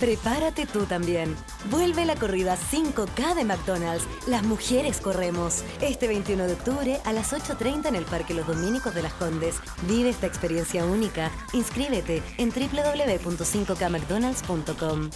[0.00, 1.36] Prepárate tú también.
[1.70, 4.04] Vuelve la corrida 5K de McDonald's.
[4.26, 5.62] Las mujeres corremos.
[5.82, 9.56] Este 21 de octubre a las 8.30 en el Parque Los Dominicos de las Condes.
[9.82, 11.30] Vive esta experiencia única.
[11.52, 15.10] Inscríbete en www.5kmcdonalds.com.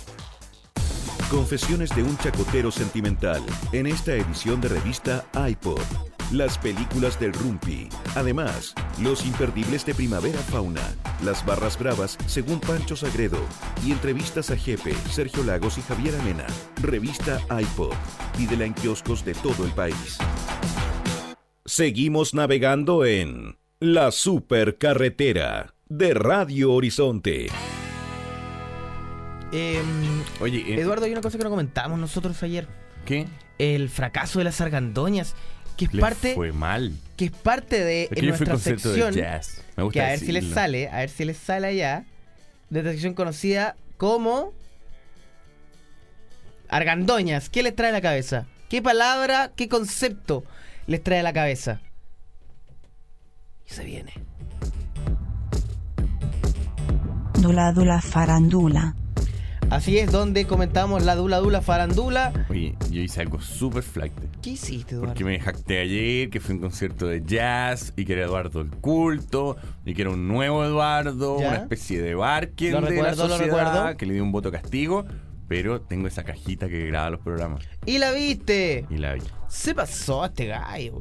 [1.31, 5.83] Confesiones de un chacotero sentimental en esta edición de revista iPod.
[6.33, 7.91] Las películas del Rumpi.
[8.15, 10.81] Además, los imperdibles de Primavera Fauna.
[11.23, 13.39] Las barras bravas según Pancho Sagredo.
[13.87, 16.47] Y entrevistas a Jepe, Sergio Lagos y Javier Amena.
[16.81, 17.93] Revista iPod.
[18.39, 20.17] Pídela en kioscos de todo el país.
[21.67, 27.49] Seguimos navegando en La Supercarretera de Radio Horizonte.
[29.53, 32.69] Em, Oye, eh, Eduardo, hay una cosa que no comentamos nosotros ayer.
[33.07, 33.27] ¿Qué?
[33.59, 35.35] El fracaso de las argandoñas,
[35.77, 36.93] que es Le parte fue mal.
[37.17, 39.63] que es parte de en yo fui a nuestra concierto de sección jazz.
[39.77, 42.05] Me gusta que a ver si les sale, a ver si les sale allá
[42.71, 44.53] de esta sección conocida como
[46.69, 47.49] argandoñas.
[47.49, 48.47] ¿Qué les trae a la cabeza?
[48.69, 50.45] ¿Qué palabra, qué concepto
[50.87, 51.81] les trae a la cabeza?
[53.69, 54.13] Y se viene.
[57.35, 58.95] Dula dula farandula.
[59.71, 62.33] Así es, donde comentamos la dula dula farandula.
[62.49, 64.15] Oye, yo hice algo súper flight.
[64.41, 65.13] ¿Qué hiciste, Eduardo?
[65.13, 68.71] Porque me jacté ayer que fue un concierto de jazz y que era Eduardo el
[68.71, 71.49] culto y que era un nuevo Eduardo, ¿Ya?
[71.49, 72.41] una especie de Lo de
[72.89, 75.05] recuerdo, la sociedad que le dio un voto castigo,
[75.49, 78.87] pero tengo esa cajita que graba los programas Y la viste.
[78.89, 79.23] y la vi.
[79.49, 80.99] Se pasó a este gallo.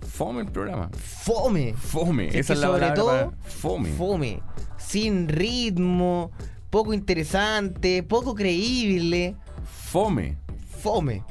[0.00, 0.90] Fome el programa.
[0.96, 1.74] Fome.
[1.74, 2.30] Fome.
[2.32, 3.92] Si es Esa que es la sobre todo, para- fome.
[3.92, 4.40] Fome.
[4.78, 6.30] Sin ritmo,
[6.70, 9.36] poco interesante, poco creíble.
[9.64, 10.36] Fome.
[10.80, 11.24] Fome.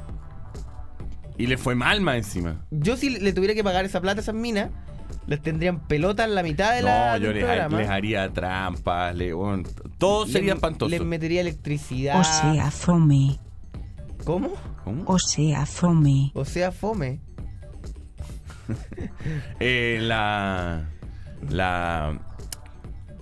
[1.37, 2.65] Y le fue mal más encima.
[2.71, 4.71] Yo si le tuviera que pagar esa plata a esas minas,
[5.27, 7.77] les tendrían pelota en la mitad de la No, yo les, ha- programa.
[7.77, 9.63] les haría trampas, le, bueno,
[9.97, 10.89] todo Le- sería espantoso.
[10.89, 12.19] Les metería electricidad.
[12.19, 13.39] O sea, fome.
[14.25, 14.49] ¿Cómo?
[14.83, 15.03] ¿Cómo?
[15.05, 16.31] O sea, fome.
[16.33, 17.19] O sea, fome.
[19.59, 20.89] Eh, la,
[21.49, 22.19] la,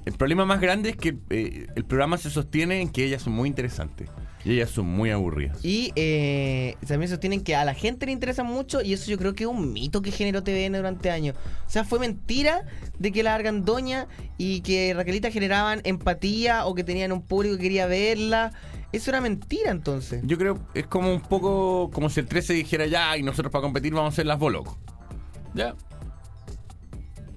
[0.06, 3.34] el problema más grande es que eh, el programa se sostiene en que ellas son
[3.34, 4.08] muy interesantes
[4.46, 5.58] y ellas son muy aburridas.
[5.66, 9.34] Y eh, también sostienen que a la gente le interesa mucho y eso yo creo
[9.34, 11.36] que es un mito que generó TVN durante años.
[11.66, 12.66] O sea, fue mentira
[13.00, 17.64] de que la Argandoña y que Raquelita generaban empatía o que tenían un público que
[17.64, 18.52] quería verla.
[18.92, 20.22] Eso era mentira entonces.
[20.24, 23.64] Yo creo es como un poco como si el 13 dijera ya y nosotros para
[23.64, 24.78] competir vamos a ser las bolocos.
[25.56, 25.74] Ya.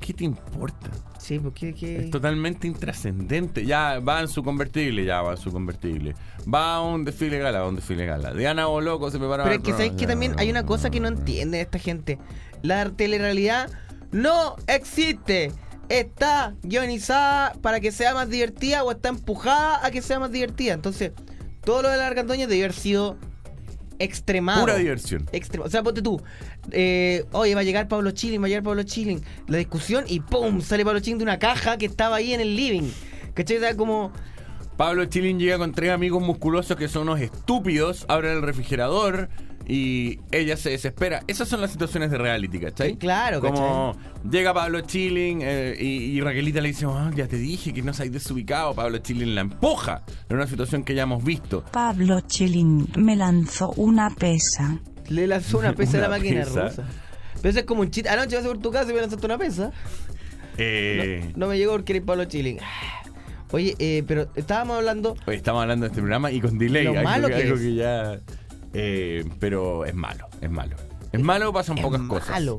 [0.00, 0.90] ¿Qué te importa?
[1.28, 3.66] Sí, porque Es totalmente intrascendente.
[3.66, 6.14] Ya va en su convertible, ya va en su convertible.
[6.50, 8.32] Va a un desfile gala, va a un desfile gala.
[8.32, 11.08] Diana Boloco se prepara Pero es que sabéis que también hay una cosa que no
[11.08, 12.18] entiende esta gente.
[12.62, 13.68] La telerrealidad
[14.10, 15.52] no existe.
[15.90, 20.72] Está guionizada para que sea más divertida o está empujada a que sea más divertida.
[20.72, 21.12] Entonces,
[21.62, 23.18] todo lo de la Argandoña debió haber sido
[23.98, 24.60] extremado.
[24.62, 25.26] Pura diversión.
[25.32, 25.64] Extremo.
[25.66, 26.20] O sea, ponte tú.
[26.70, 29.22] eh, oye, va a llegar Pablo Chilling, va a llegar Pablo Chilling.
[29.46, 30.60] La discusión y ¡pum!
[30.60, 32.90] Sale Pablo Chilling de una caja que estaba ahí en el living.
[33.34, 33.56] ¿Cachai?
[33.56, 34.12] O sea, como.
[34.76, 39.28] Pablo Chilin llega con tres amigos musculosos que son unos estúpidos, abren el refrigerador
[39.68, 41.22] y ella se desespera.
[41.26, 42.96] Esas son las situaciones de reality, ¿cachai?
[42.96, 43.94] Claro, Como
[44.30, 47.92] llega Pablo Chilling eh, y, y Raquelita le dice, "Ah, ya te dije que no
[47.92, 48.74] seas desubicado.
[48.74, 51.64] Pablo Chilling la empuja en una situación que ya hemos visto.
[51.70, 54.78] Pablo Chilin me lanzó una pesa.
[55.08, 56.68] Le lanzó una pesa a la máquina pesa.
[56.70, 56.84] rusa.
[57.42, 58.08] Pero eso es como un chiste.
[58.08, 59.70] Anoche vas a por tu casa y me lanzaste una pesa.
[60.56, 62.58] Eh, No me llegó porque eres Pablo Chilling.
[63.50, 65.14] Oye, eh, pero estábamos hablando.
[65.26, 66.84] Hoy estamos hablando de este programa y con delay.
[66.84, 67.60] Lo algo malo que algo es.
[67.60, 68.18] que ya.
[68.74, 70.76] Eh, pero es malo, es malo.
[71.12, 72.30] Es malo, pasan pocas cosas.
[72.30, 72.58] Malo.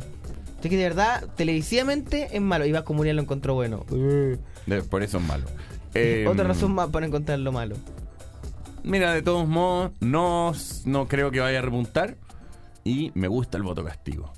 [0.64, 2.66] Es que de verdad, televisivamente es malo.
[2.66, 3.86] Y Vasco Muriel lo encontró bueno.
[4.90, 5.46] Por eso es malo.
[5.94, 7.76] Eh, Otra razón más para encontrar lo malo.
[8.84, 10.54] Mira, de todos modos, no,
[10.86, 12.18] no creo que vaya a repuntar.
[12.84, 14.32] Y me gusta el voto castigo.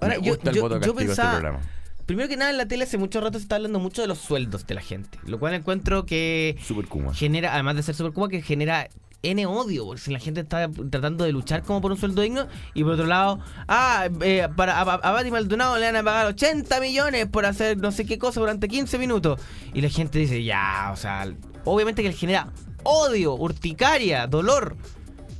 [0.00, 1.64] Ahora, me yo, el yo- voto yo castigo de pensaba- este programa.
[2.06, 4.18] Primero que nada, en la tele hace mucho rato se está hablando mucho de los
[4.18, 5.18] sueldos de la gente.
[5.24, 7.14] Lo cual encuentro que Super Kuma.
[7.14, 8.88] genera, además de ser super Kuma, que genera
[9.24, 9.96] N odio.
[9.96, 12.46] Si la gente está tratando de luchar como por un sueldo digno.
[12.74, 16.26] Y por otro lado, ah, eh, para, a, a Bati Maldonado le van a pagar
[16.26, 19.40] 80 millones por hacer no sé qué cosa durante 15 minutos.
[19.72, 21.26] Y la gente dice, ya, o sea,
[21.64, 22.52] obviamente que le genera
[22.84, 24.76] odio, urticaria, dolor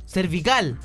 [0.05, 0.77] cervical.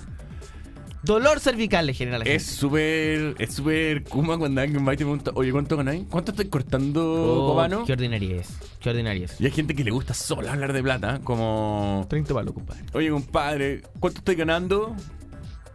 [1.03, 4.97] Dolor cervical le genera a la Es súper es súper Kuma cuando alguien va y
[4.99, 6.05] te pregunta, oye, ¿cuánto ganáis?
[6.11, 7.85] ¿Cuánto estoy cortando, Oh, Cobano?
[7.87, 8.49] Qué ordinaria es.
[8.81, 9.41] Qué ordinaria es.
[9.41, 12.07] Y hay gente que le gusta solo hablar de plata, como...
[12.11, 12.85] 30 palos, compadre.
[12.93, 14.95] Oye, compadre, ¿cuánto estoy ganando?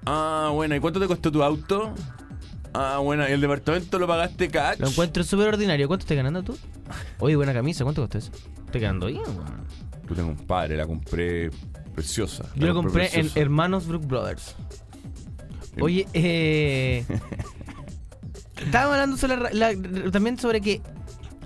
[0.05, 1.93] Ah, bueno, ¿y cuánto te costó tu auto?
[2.73, 4.77] Ah, bueno, ¿y el departamento lo pagaste cash?
[4.79, 5.87] Lo encuentro súper ordinario.
[5.87, 6.57] ¿Cuánto estás ganando tú?
[7.19, 7.83] Oye, buena camisa.
[7.83, 8.31] ¿Cuánto costó eso?
[8.65, 9.65] Estoy quedando bien, weón.
[10.07, 11.49] Yo tengo un padre, la compré
[11.95, 12.43] preciosa.
[12.55, 13.39] Yo la compré en preciosa.
[13.39, 14.55] Hermanos Brook Brothers.
[15.81, 17.05] Oye, eh.
[18.57, 20.81] Estábamos hablando sobre la- la- también sobre que.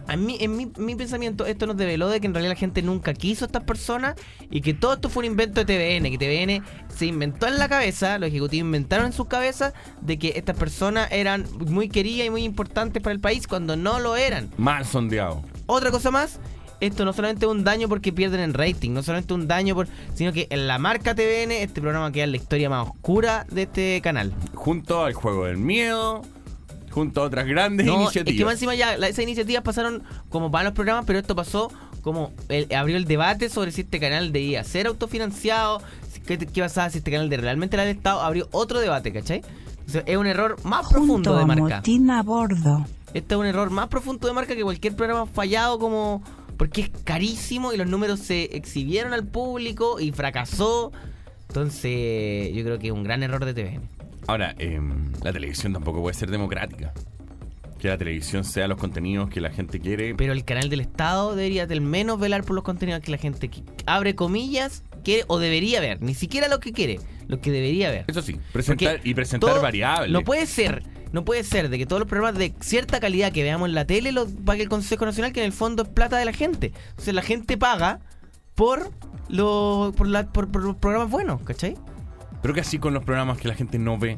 [0.07, 2.81] A mí, en mi, mi pensamiento, esto nos develó de que en realidad la gente
[2.81, 4.15] nunca quiso a estas personas
[4.49, 7.69] y que todo esto fue un invento de TVN, que TVN se inventó en la
[7.69, 12.31] cabeza, los ejecutivos inventaron en sus cabezas de que estas personas eran muy queridas y
[12.31, 14.49] muy importantes para el país cuando no lo eran.
[14.57, 15.43] Mal sondeado.
[15.67, 16.39] Otra cosa más,
[16.79, 19.87] esto no solamente es un daño porque pierden en rating, no solamente un daño por,
[20.15, 23.63] sino que en la marca TVN este programa queda en la historia más oscura de
[23.63, 24.33] este canal.
[24.53, 26.21] Junto al juego del miedo,
[26.91, 28.37] junto a otras grandes No, es iniciativas.
[28.37, 31.71] que más encima ya la- esas iniciativas pasaron como para los programas, pero esto pasó
[32.01, 35.81] como el- abrió el debate sobre si este canal debía ser autofinanciado,
[36.13, 39.11] si- qué, qué pasaba si este canal de realmente era del Estado, abrió otro debate,
[39.11, 39.41] ¿cachai?
[39.79, 41.75] Entonces, es un error más profundo Junto de a marca.
[41.77, 42.85] Motín a bordo.
[43.13, 46.21] Este es un error más profundo de marca que cualquier programa fallado como...
[46.59, 50.91] Porque es carísimo y los números se exhibieron al público y fracasó.
[51.47, 53.81] Entonces yo creo que es un gran error de TVN.
[54.27, 56.93] Ahora, em, la televisión tampoco puede ser democrática.
[57.79, 60.13] Que la televisión sea los contenidos que la gente quiere.
[60.15, 63.49] Pero el canal del Estado debería del menos velar por los contenidos que la gente
[63.85, 66.01] abre comillas quiere o debería ver.
[66.01, 66.99] Ni siquiera lo que quiere,
[67.29, 68.03] lo que debería ver.
[68.09, 70.11] Eso sí, presentar Porque y presentar variables.
[70.11, 73.43] No puede ser, no puede ser de que todos los programas de cierta calidad que
[73.43, 76.17] veamos en la tele los pague el Consejo Nacional, que en el fondo es plata
[76.17, 76.71] de la gente.
[76.91, 77.99] Entonces la gente paga
[78.55, 78.91] por
[79.27, 81.75] los por, la- por- por los programas buenos, ¿cachai?
[82.41, 84.17] Pero que así con los programas que la gente no ve.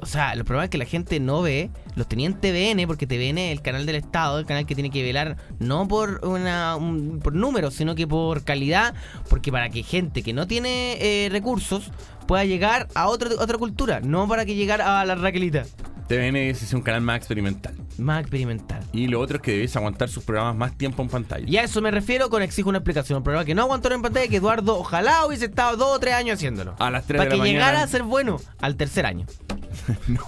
[0.00, 3.36] O sea, los programas que la gente no ve, los tenía en TVN, porque TVN
[3.38, 7.18] es el canal del Estado, el canal que tiene que velar no por una un-
[7.20, 8.94] por números, sino que por calidad,
[9.28, 11.90] porque para que gente que no tiene eh, recursos
[12.28, 15.64] pueda llegar a otra otra cultura, no para que llegar a la Raquelita.
[16.08, 17.74] TVN es un canal más experimental.
[17.98, 18.82] Más experimental.
[18.92, 21.44] Y lo otro es que debes aguantar sus programas más tiempo en pantalla.
[21.48, 23.18] Y a eso me refiero con exijo una explicación.
[23.18, 26.14] Un programa que no aguantó en pantalla, que Eduardo ojalá hubiese estado dos o tres
[26.14, 26.74] años haciéndolo.
[26.78, 27.84] A las 3 Para de la que llegara mañana.
[27.84, 29.26] a ser bueno al tercer año.
[30.08, 30.22] no.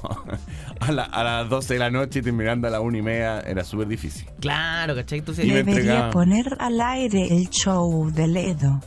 [0.81, 3.65] A, la- a las 12 de la noche terminando a las 1 y media era
[3.65, 4.27] súper difícil.
[4.41, 5.21] Claro, ¿cachai?
[5.21, 8.81] Entonces, Y me Debería poner al aire el show del Edo.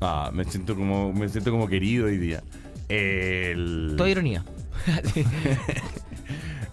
[0.00, 2.42] Ah, me siento como, me siento como querido hoy día.
[2.88, 3.94] El...
[3.98, 4.44] Toda ironía.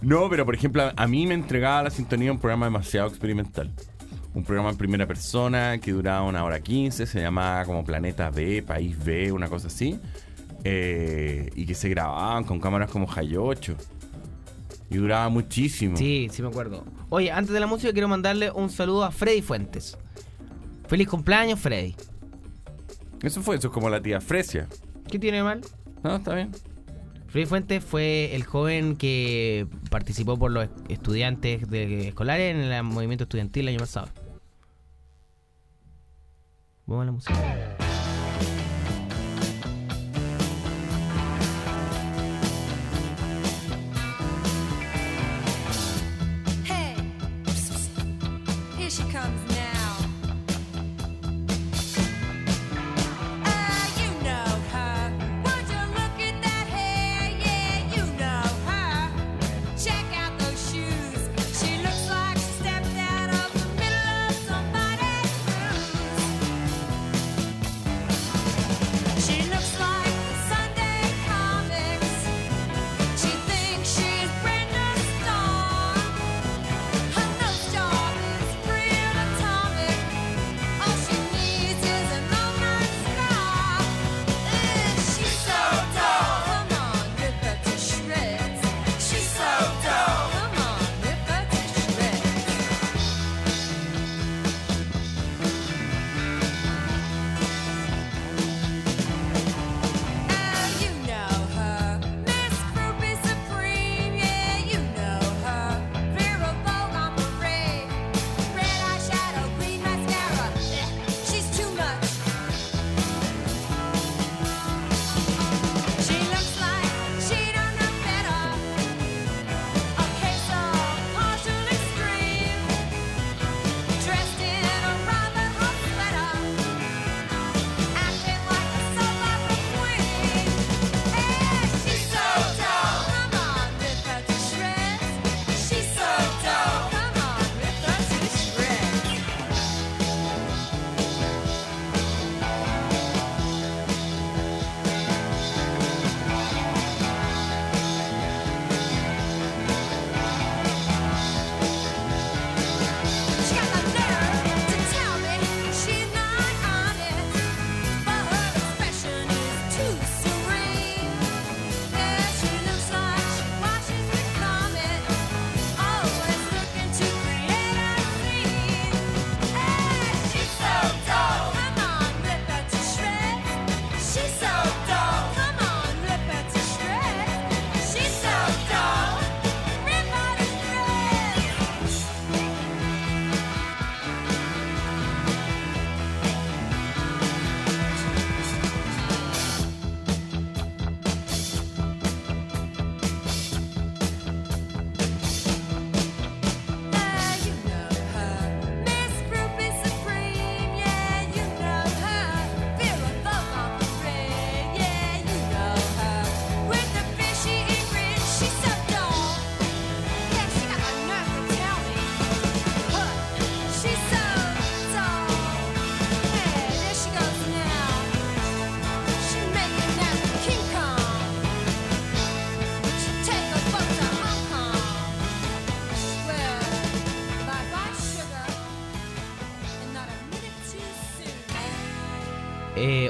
[0.02, 3.70] No, pero por ejemplo, a mí me entregaba la sintonía un programa demasiado experimental.
[4.32, 8.62] Un programa en primera persona que duraba una hora 15, se llamaba como Planeta B,
[8.62, 9.98] País B, una cosa así.
[10.64, 13.76] Eh, y que se grababan con cámaras como High 8.
[14.90, 15.96] Y duraba muchísimo.
[15.96, 16.84] Sí, sí me acuerdo.
[17.08, 19.98] Oye, antes de la música quiero mandarle un saludo a Freddy Fuentes.
[20.88, 21.94] Feliz cumpleaños, Freddy.
[23.22, 24.66] Eso fue, eso es como la tía Fresia.
[25.08, 25.60] ¿Qué tiene de mal?
[26.02, 26.50] No, está bien.
[27.30, 33.22] Freddy Fuentes fue el joven que participó por los estudiantes de escolares en el movimiento
[33.22, 34.08] estudiantil el año pasado.
[36.86, 37.99] Vamos a la música.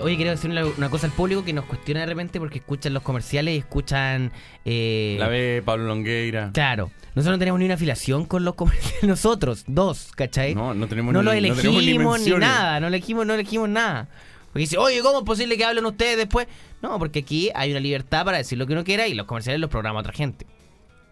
[0.00, 2.58] Eh, oye, quiero decir una, una cosa al público que nos cuestiona de repente porque
[2.58, 4.32] escuchan los comerciales y escuchan.
[4.64, 6.50] eh, La ve Pablo Longueira.
[6.52, 9.02] Claro, nosotros no tenemos ni una afiliación con los comerciales.
[9.04, 10.54] Nosotros, dos, ¿cachai?
[10.54, 13.34] No, no tenemos no ni- lo no elegimos tenemos ni ni, nada, no elegimos, no
[13.34, 14.08] elegimos nada.
[14.46, 16.48] Porque dice, oye, ¿cómo es posible que hablen ustedes después?
[16.82, 19.60] No, porque aquí hay una libertad para decir lo que uno quiera y los comerciales
[19.60, 20.44] los programa otra gente.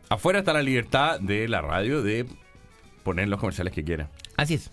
[0.09, 2.26] Afuera está la libertad de la radio de
[3.05, 4.09] poner los comerciales que quiera.
[4.36, 4.70] Así es.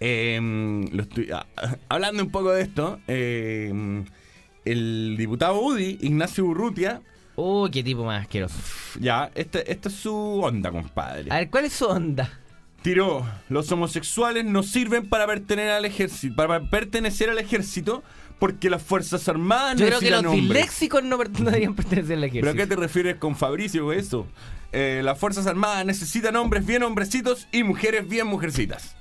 [0.00, 1.46] Lo estoy- ah,
[1.88, 4.04] hablando un poco de esto, eh,
[4.64, 7.00] el diputado UDI, Ignacio Urrutia.
[7.36, 8.56] Uy, qué tipo más asqueroso.
[8.98, 11.30] Ya, esta, esta es su onda, compadre.
[11.30, 12.40] A ver, ¿cuál es su onda?
[12.82, 18.04] tiró, los homosexuales no sirven para pertenecer al ejército, para pertenecer al ejército
[18.38, 22.46] porque las Fuerzas Armadas Yo creo que los disléxicos no, no deberían pertenecer al ¿Pero
[22.46, 22.54] a ejército.
[22.56, 24.28] qué te refieres con Fabricio eso?
[24.70, 28.94] Eh, las Fuerzas Armadas necesitan hombres bien hombrecitos y mujeres bien mujercitas.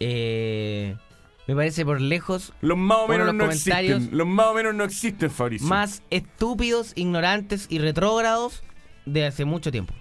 [0.00, 0.96] Eh,
[1.46, 4.18] me parece por lejos Los más o menos los no comentarios existen.
[4.18, 5.66] Los más o menos no existen, Fabricio.
[5.68, 8.62] más estúpidos, ignorantes y retrógrados
[9.06, 9.92] de hace mucho tiempo.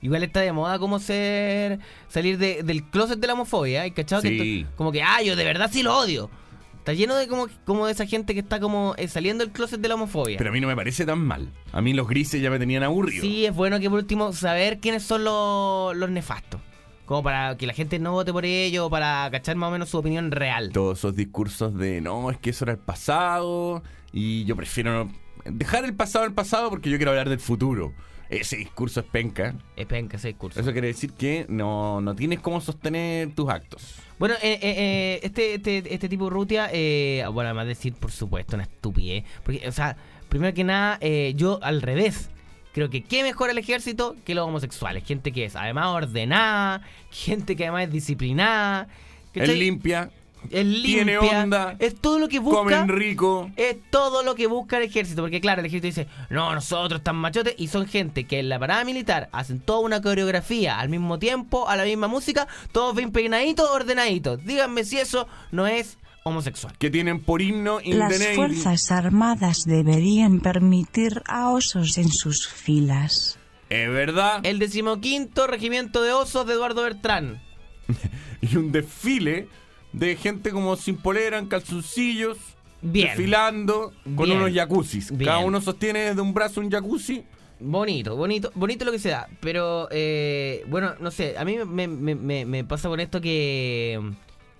[0.00, 4.22] Igual está de moda como ser salir de- del closet de la homofobia, ¿hay cachado?
[4.22, 4.60] Que Sí.
[4.60, 6.30] esto- como que, ah, yo de verdad sí lo odio.
[6.78, 9.80] Está lleno de como, como de esa gente que está como eh, saliendo del closet
[9.80, 10.38] de la homofobia.
[10.38, 11.52] Pero a mí no me parece tan mal.
[11.72, 13.20] A mí los grises ya me tenían aburrido.
[13.22, 16.60] Sí, es bueno que por último saber quiénes son los, los nefastos.
[17.08, 19.96] Como para que la gente no vote por ellos, para cachar más o menos su
[19.96, 20.72] opinión real.
[20.72, 23.82] Todos esos discursos de no, es que eso era el pasado
[24.12, 25.08] y yo prefiero
[25.46, 27.94] dejar el pasado al pasado porque yo quiero hablar del futuro.
[28.28, 29.54] Ese discurso es penca.
[29.74, 30.60] Es penca ese discurso.
[30.60, 33.94] Eso quiere decir que no, no tienes cómo sostener tus actos.
[34.18, 37.94] Bueno, eh, eh, eh, este, este, este tipo de Rutia, eh, bueno, además de decir,
[37.94, 39.24] por supuesto, una estupidez.
[39.42, 39.96] Porque, o sea,
[40.28, 42.28] primero que nada, eh, yo al revés.
[42.72, 45.04] Creo que qué mejor el ejército que los homosexuales.
[45.04, 48.88] Gente que es además ordenada, gente que además es disciplinada.
[49.32, 49.50] ¿cachai?
[49.50, 50.10] Él limpia,
[50.50, 52.58] Es limpia, tiene onda, es todo lo que busca.
[52.58, 53.50] comen rico.
[53.56, 55.22] Es todo lo que busca el ejército.
[55.22, 57.54] Porque, claro, el ejército dice: No, nosotros tan machotes.
[57.58, 61.68] Y son gente que en la parada militar hacen toda una coreografía al mismo tiempo,
[61.68, 64.44] a la misma música, todos bien peinaditos, ordenaditos.
[64.44, 65.98] Díganme si eso no es
[66.28, 66.74] homosexual.
[66.78, 68.36] Que tienen por himno In Las the Navy.
[68.36, 73.38] Fuerzas Armadas deberían permitir a osos en sus filas.
[73.70, 74.40] Es verdad.
[74.44, 77.42] El decimoquinto regimiento de osos de Eduardo Bertrán.
[78.40, 79.48] Y un desfile
[79.92, 82.38] de gente como sin polera, en calzoncillos.
[82.80, 83.08] Bien.
[83.08, 84.38] Desfilando con Bien.
[84.38, 85.10] unos jacuzzis.
[85.10, 85.24] Bien.
[85.26, 87.24] Cada uno sostiene desde un brazo un jacuzzi.
[87.60, 89.26] Bonito, bonito, bonito lo que se da.
[89.40, 94.00] Pero, eh, bueno, no sé, a mí me, me- me- me pasa con esto que,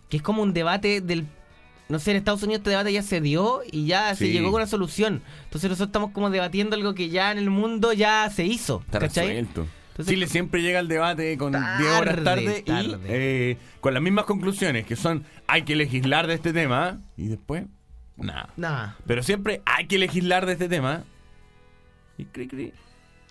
[0.09, 1.29] que es como un debate del...
[1.89, 4.61] No sé, en Estados Unidos este debate ya se dio y ya se llegó con
[4.61, 5.23] una solución.
[5.45, 8.83] Entonces nosotros estamos como debatiendo algo que ya en el mundo ya se hizo.
[8.87, 9.39] Está ¿Cachai?
[9.39, 9.73] Entonces-
[10.07, 11.65] Chile siempre llega al debate con 10
[11.99, 16.35] horas Tarde, tarde, y eh, con las mismas conclusiones, que son hay que legislar de
[16.35, 17.65] este tema y después,
[18.17, 18.51] nada.
[18.57, 18.97] Nada.
[19.07, 21.03] Pero siempre hay que legislar de este tema.
[22.17, 22.73] Y cri, cri.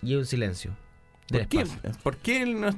[0.02, 0.76] Y un silencio.
[1.28, 1.64] ¿Por qué.
[2.02, 2.70] ¿Por qué, no-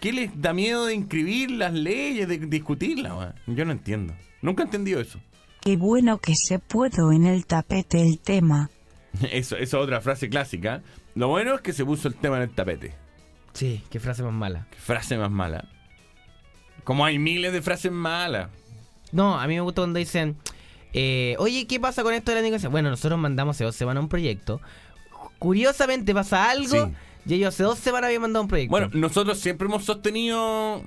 [0.00, 3.34] qué les da miedo de inscribir las leyes, de discutirlas?
[3.48, 4.14] Yo no entiendo.
[4.46, 5.18] Nunca he entendido eso.
[5.60, 8.70] Qué bueno que se pudo en el tapete el tema.
[9.32, 10.82] Eso, esa es otra frase clásica.
[11.16, 12.94] Lo bueno es que se puso el tema en el tapete.
[13.54, 14.68] Sí, qué frase más mala.
[14.70, 15.64] Qué frase más mala.
[16.84, 18.50] Como hay miles de frases malas.
[19.10, 20.36] No, a mí me gusta cuando dicen,
[20.92, 22.70] eh, oye, ¿qué pasa con esto de la negociación?
[22.70, 24.60] Bueno, nosotros mandamos hace dos semanas un proyecto.
[25.40, 26.92] Curiosamente pasa algo Sí.
[27.26, 28.70] y ellos hace dos semanas habían mandado un proyecto.
[28.70, 30.82] Bueno, nosotros siempre hemos sostenido.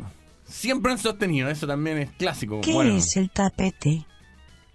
[0.50, 2.62] Siempre han sostenido, eso también es clásico.
[2.62, 4.06] ¿Qué bueno, es el tapete?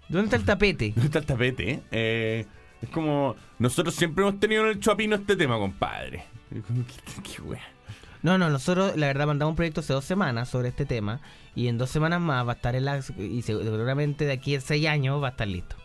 [0.07, 0.91] ¿dónde está el tapete?
[0.95, 1.81] ¿Dónde está el tapete?
[1.91, 2.45] eh?
[2.81, 3.35] Es como.
[3.59, 6.23] Nosotros siempre hemos tenido en el chuapino este tema, compadre.
[6.51, 7.61] Y como, ¿Qué, qué wea?
[8.21, 11.21] No, no, nosotros la verdad mandamos un proyecto hace dos semanas sobre este tema
[11.53, 12.99] y en dos semanas más va a estar en la...
[13.19, 15.75] y seguramente de aquí a seis años va a estar listo.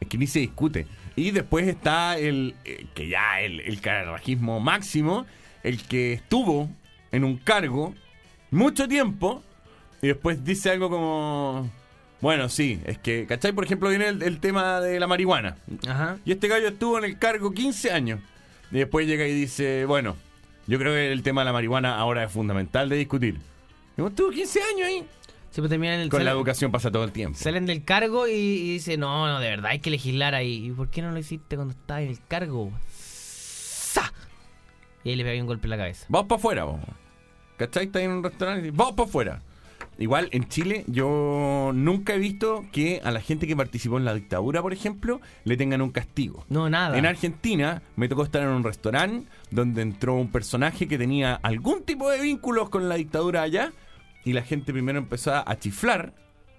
[0.00, 0.86] Es que ni se discute.
[1.14, 2.56] Y después está el.
[2.64, 5.26] eh, que ya el, el carajismo máximo,
[5.62, 6.68] el que estuvo
[7.12, 7.94] en un cargo
[8.52, 9.42] mucho tiempo
[10.00, 11.70] y después dice algo como.
[12.20, 13.52] Bueno, sí, es que, ¿cachai?
[13.52, 15.56] Por ejemplo, viene el, el tema de la marihuana.
[15.88, 16.18] Ajá.
[16.24, 18.20] Y este gallo estuvo en el cargo 15 años.
[18.70, 20.16] Y después llega y dice, bueno,
[20.68, 23.40] yo creo que el tema de la marihuana ahora es fundamental de discutir.
[23.96, 25.04] Y estuvo 15 años ahí.
[25.50, 27.38] Terminan el Con la educación pasa todo el tiempo.
[27.38, 30.68] Salen del cargo y, y dicen, no, no, de verdad hay que legislar ahí.
[30.68, 32.72] ¿Y por qué no lo hiciste cuando estabas en el cargo?
[32.88, 34.12] ¡Sa!
[35.04, 36.06] Y ahí le pegué un golpe en la cabeza.
[36.08, 36.80] Vamos para afuera, vos.
[37.62, 37.84] ¿Cachai?
[37.86, 39.42] Estás en un restaurante y vamos para afuera.
[39.98, 44.14] Igual en Chile yo nunca he visto que a la gente que participó en la
[44.14, 46.44] dictadura, por ejemplo, le tengan un castigo.
[46.48, 46.98] No, nada.
[46.98, 51.84] En Argentina me tocó estar en un restaurante donde entró un personaje que tenía algún
[51.84, 53.72] tipo de vínculos con la dictadura allá
[54.24, 56.14] y la gente primero empezó a chiflar,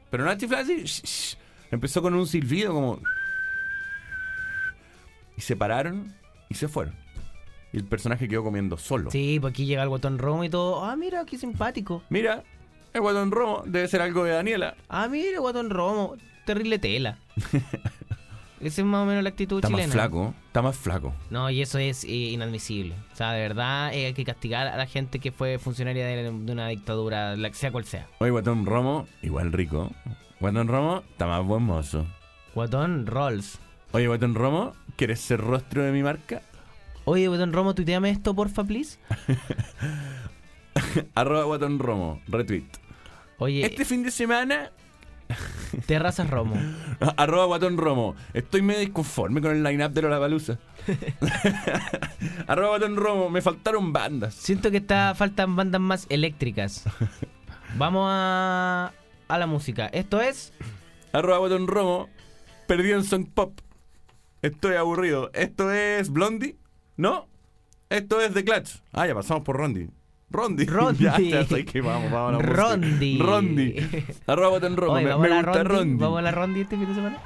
[0.10, 1.38] pero no a chiflar así, sh- sh.
[1.72, 3.00] empezó con un silbido como...
[5.36, 6.14] Y se pararon
[6.50, 6.94] y se fueron.
[7.74, 9.12] Y el personaje quedó comiendo solo.
[9.12, 10.86] Sí, pues aquí llega el botón romo y todo.
[10.86, 12.04] Ah, mira, qué simpático.
[12.10, 12.44] Mira,
[12.94, 14.76] el guatón romo debe ser algo de Daniela.
[14.88, 16.16] Ah, mira, guatón romo.
[16.46, 17.18] Terrible tela.
[18.62, 19.88] Esa es más o menos la actitud Está chilena.
[19.88, 21.14] más flaco, está más flaco.
[21.30, 22.96] No, y eso es eh, inadmisible.
[23.12, 26.24] O sea, de verdad eh, hay que castigar a la gente que fue funcionaria de,
[26.32, 28.08] de una dictadura, la, sea cual sea.
[28.20, 29.92] Oye, guatón romo, igual rico.
[30.40, 32.06] Guatón romo, está más buen mozo.
[32.56, 33.60] Guatón Rolls.
[33.92, 36.42] Oye, guatón romo, ¿quieres ser rostro de mi marca?
[37.06, 38.98] Oye, guatón romo, tuiteame esto, porfa, please.
[41.16, 42.66] Arroba Guatón Romo, retweet.
[43.38, 44.72] Oye, Este fin de semana,
[45.86, 46.56] Terrazas Romo.
[47.18, 48.16] arroba Guatón Romo.
[48.34, 50.58] Estoy medio disconforme con el line-up de Lollapalooza.
[52.48, 54.34] arroba Guatón Romo, me faltaron bandas.
[54.36, 56.84] Siento que está, faltan bandas más eléctricas.
[57.76, 58.94] Vamos a,
[59.28, 59.88] a la música.
[59.88, 60.54] Esto es.
[61.12, 62.10] Arroba Guatón Romo,
[62.68, 63.60] perdido en Song Pop.
[64.42, 65.30] Estoy aburrido.
[65.34, 66.56] Esto es Blondie,
[66.98, 67.28] ¿no?
[67.90, 68.70] Esto es The Clutch.
[68.92, 69.90] Ah, ya pasamos por Rondi.
[70.30, 70.66] Rondi.
[70.68, 71.04] Rondi.
[71.04, 72.54] ya, ya sé que vamos, vamos a la.
[72.54, 73.20] Rondi.
[73.20, 73.76] Rondi.
[74.28, 75.96] Arroba Romo, Oye, me, me gusta Rondi, Rondi.
[76.04, 77.22] vamos a la Rondi este fin de semana.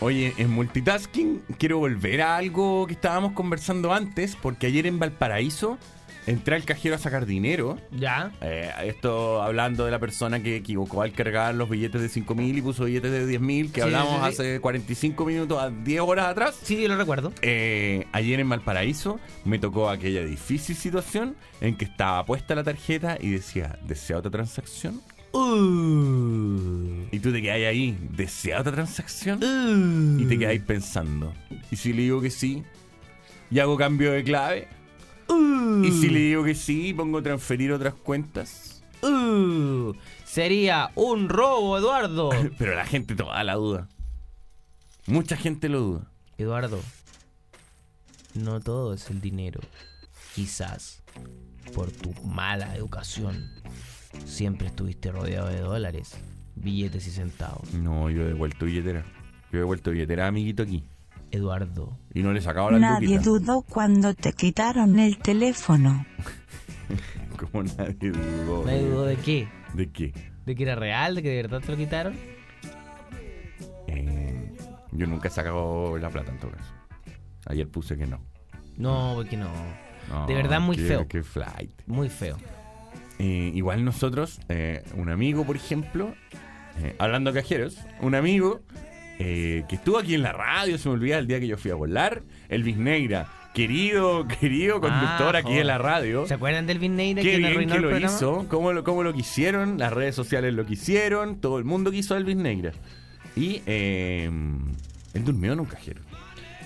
[0.00, 5.78] Oye, en multitasking quiero volver a algo que estábamos conversando antes, porque ayer en Valparaíso
[6.26, 7.78] entré al cajero a sacar dinero.
[7.90, 8.32] Ya.
[8.42, 12.58] Eh, esto hablando de la persona que equivocó al cargar los billetes de 5 mil
[12.58, 14.42] y puso billetes de 10 mil, que Sí, hablamos sí, sí.
[14.42, 16.58] hace 45 minutos, a 10 horas atrás.
[16.62, 17.32] Sí, yo lo recuerdo.
[17.40, 23.16] Eh, ayer en Valparaíso me tocó aquella difícil situación en que estaba puesta la tarjeta
[23.18, 25.00] y decía, ¿desea otra transacción?
[25.32, 27.06] Uh.
[27.10, 30.18] Y tú te quedas ahí, ¿desea otra transacción?
[30.20, 31.32] Y te quedáis pensando.
[31.70, 32.64] ¿Y si le digo que sí?
[33.50, 34.68] ¿Y hago cambio de clave?
[35.28, 36.92] ¿Y si le digo que sí?
[36.94, 38.82] ¿Pongo transferir otras cuentas?
[39.02, 42.30] Uh, sería un robo, Eduardo.
[42.58, 43.88] Pero la gente toda la duda.
[45.06, 46.10] Mucha gente lo duda.
[46.36, 46.80] Eduardo,
[48.34, 49.60] no todo es el dinero.
[50.34, 51.02] Quizás
[51.74, 53.50] por tu mala educación
[54.24, 56.16] siempre estuviste rodeado de dólares,
[56.56, 57.72] billetes y centavos.
[57.74, 59.04] No, yo he devuelto billetera.
[59.52, 60.84] Yo he devuelto billetera, amiguito, aquí.
[61.30, 61.96] Eduardo.
[62.14, 63.22] Y no le he sacado la Nadie luquita.
[63.30, 66.06] dudó cuando te quitaron el teléfono.
[67.36, 68.64] Como nadie dudó.
[68.64, 69.48] ¿Nadie dudó de qué?
[69.74, 70.12] ¿De qué?
[70.46, 71.14] ¿De que era real?
[71.14, 72.14] ¿De que de verdad te lo quitaron?
[73.86, 74.52] Eh,
[74.92, 76.72] yo nunca he sacado la plata en todo caso.
[77.46, 78.20] Ayer puse que no.
[78.76, 79.50] No, porque no.
[80.08, 81.08] No, de verdad muy qué- feo.
[81.08, 81.70] Qué flight.
[81.86, 82.36] Muy feo.
[83.18, 86.14] Eh, igual nosotros, eh, un amigo, por ejemplo,
[86.82, 88.60] eh, hablando de cajeros, un amigo
[89.18, 91.74] que estuvo aquí en la radio, se me olvida el día que yo fui a
[91.74, 96.24] volar, Elvis Negra, querido, querido conductor Ah, aquí en la radio.
[96.28, 98.14] ¿Se acuerdan del Vinneira Qué que bien arruinó que el lo programa?
[98.14, 102.14] hizo, cómo lo, cómo lo quisieron, las redes sociales lo quisieron, todo el mundo quiso
[102.14, 102.70] a Elvis Negra.
[103.34, 104.30] Y él
[105.24, 106.00] durmió en un cajero.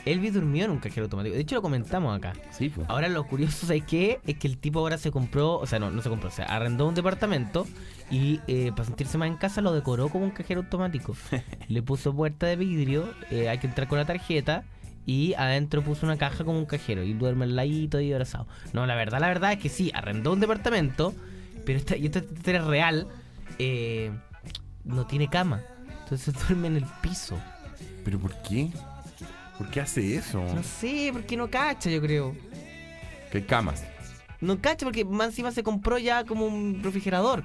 [0.05, 1.35] Elvis durmió en un cajero automático.
[1.35, 2.33] De hecho, lo comentamos acá.
[2.51, 2.89] Sí, pues.
[2.89, 4.21] Ahora lo curioso, ¿sabes qué?
[4.27, 6.47] Es que el tipo ahora se compró, o sea, no, no se compró, o sea,
[6.47, 7.67] arrendó un departamento
[8.11, 11.17] y eh, para sentirse más en casa lo decoró como un cajero automático.
[11.69, 14.65] Le puso puerta de vidrio, eh, hay que entrar con la tarjeta
[15.07, 18.47] y adentro puso una caja como un cajero y duerme al ladito y abrazado.
[18.73, 21.15] No, la verdad, la verdad es que sí, arrendó un departamento,
[21.65, 23.09] pero esta, y esta historia es real,
[23.59, 24.13] eh,
[24.85, 25.61] no tiene cama.
[26.03, 27.39] Entonces duerme en el piso.
[28.05, 28.71] ¿Pero por qué?
[29.59, 30.43] ¿Por qué hace eso?
[30.55, 32.35] No sé, porque no cacha, yo creo.
[33.33, 33.85] Hay camas.
[34.41, 37.45] No cacha porque más encima se compró ya como un refrigerador.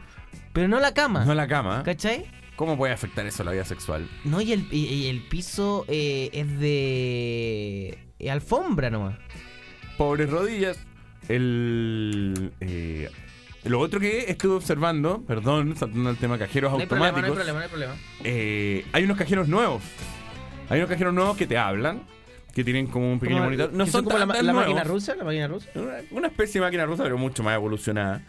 [0.54, 1.26] Pero no la cama.
[1.26, 1.84] No la cama.
[1.84, 2.26] ¿Cachai?
[2.56, 4.10] ¿Cómo puede afectar eso a la vida sexual?
[4.24, 9.16] No, y el, y- y el piso eh, es de eh, alfombra nomás.
[9.98, 10.80] Pobres rodillas.
[11.28, 12.52] El.
[12.62, 13.10] eh,
[13.66, 17.46] lo otro que estuve observando, perdón, saltando al tema cajeros No hay problema, automáticos.
[17.46, 17.96] no hay problema, no hay problema.
[18.24, 19.84] eh, hay unos cajeros nuevos.
[20.70, 22.02] Hay unos cajeros nuevos que te hablan,
[22.54, 23.74] que tienen como un pequeño Como- monitor.
[23.74, 24.74] No son, como la, tan- ma- tan la nuevos.
[24.74, 25.70] máquina rusa, la máquina rusa.
[25.76, 28.22] Una, una especie de máquina rusa, pero mucho más evolucionada.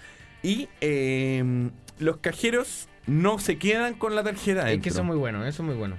[0.43, 4.83] Y eh, los cajeros no se quedan con la tarjeta Es adentro.
[4.85, 5.97] que eso es muy bueno, eso es muy bueno.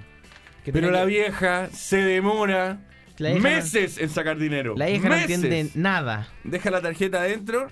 [0.64, 2.78] Que Pero la que- vieja se demora
[3.18, 4.74] La vieja no- meses en sacar dinero.
[4.76, 6.28] La hija no entiende nada.
[6.44, 7.68] Deja la tarjeta adentro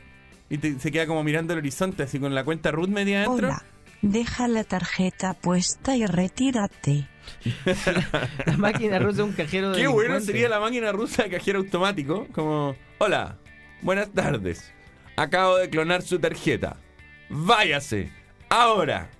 [0.50, 3.48] y te- se queda como mirando el horizonte, así con la cuenta Ruth media adentro.
[3.48, 3.62] Hola.
[4.02, 7.06] Deja la tarjeta puesta y retírate.
[8.46, 11.60] La máquina rusa es un cajero de Qué bueno sería la máquina rusa de cajero
[11.60, 12.26] automático.
[12.32, 13.36] Como, hola,
[13.82, 14.72] buenas tardes.
[15.16, 16.76] Acabo de clonar su tarjeta.
[17.28, 18.10] Váyase,
[18.48, 19.10] ahora.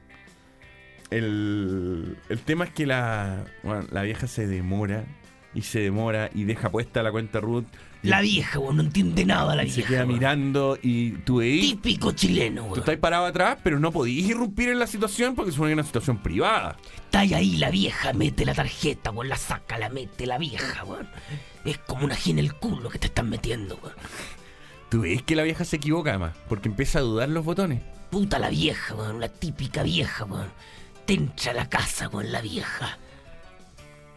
[1.11, 5.05] El, el tema es que la, bueno, la vieja se demora
[5.55, 7.65] y se demora y deja puesta la cuenta Ruth.
[8.03, 9.89] La vieja, weón, no entiende nada la y se vieja.
[9.91, 11.73] queda mirando y tú veís.
[11.73, 12.79] Típico chileno, Tú weón.
[12.81, 16.77] estás parado atrás, pero no podís irrumpir en la situación porque es una situación privada.
[17.07, 21.09] Está ahí la vieja, mete la tarjeta, weón, la saca, la mete la vieja, weón.
[21.65, 23.97] Es como una gina en el culo que te están metiendo, weón.
[24.91, 27.83] Tú ves que la vieja se equivoca además, porque empieza a dudar los botones.
[28.11, 30.49] Puta la vieja, weón, la típica vieja, weón.
[31.05, 32.97] Te entra a la casa, weón, la vieja.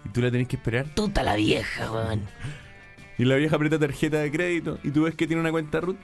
[0.06, 0.86] Y tú la tenés que esperar.
[0.94, 2.22] Puta la vieja, weón.
[3.22, 5.96] Y la vieja aprieta tarjeta de crédito y tú ves que tiene una cuenta root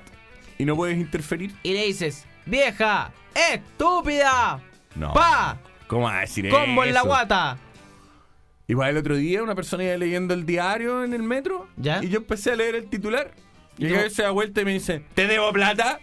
[0.59, 1.51] y no puedes interferir.
[1.63, 3.11] Y le dices, vieja,
[3.51, 4.59] estúpida,
[4.93, 5.13] No.
[5.13, 5.57] pa,
[5.87, 7.07] ¿Cómo vas a decir combo en la eso?
[7.07, 7.57] guata.
[8.67, 12.17] Igual el otro día una persona iba leyendo el diario en el metro y yo
[12.19, 13.31] empecé a leer el titular.
[13.79, 14.09] Y ¿Y ella cómo?
[14.11, 15.99] se da vuelta y me dice, ¿te debo plata?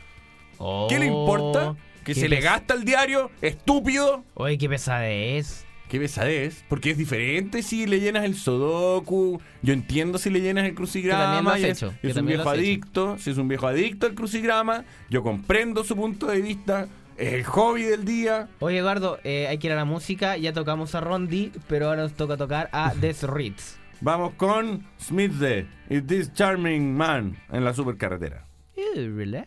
[0.88, 1.76] ¿Qué le importa?
[2.04, 4.24] Que Oh, se le gasta el diario, estúpido.
[4.34, 5.63] Oye, qué pesadez.
[5.88, 9.40] Qué pesadez, porque es diferente si le llenas el sudoku.
[9.62, 11.24] Yo entiendo si le llenas el crucigrama.
[11.24, 13.18] también lo has y es, hecho, que es un viejo adicto.
[13.18, 16.88] Si es un viejo adicto al crucigrama, yo comprendo su punto de vista.
[17.16, 18.48] Es el hobby del día.
[18.58, 20.36] Oye, Eduardo, eh, hay que ir a la música.
[20.36, 23.76] Ya tocamos a Rondi, pero ahora nos toca tocar a The Ritz.
[24.00, 25.32] Vamos con Smith
[25.88, 28.46] Is This Charming Man en la supercarretera.
[28.76, 29.44] ¿Really?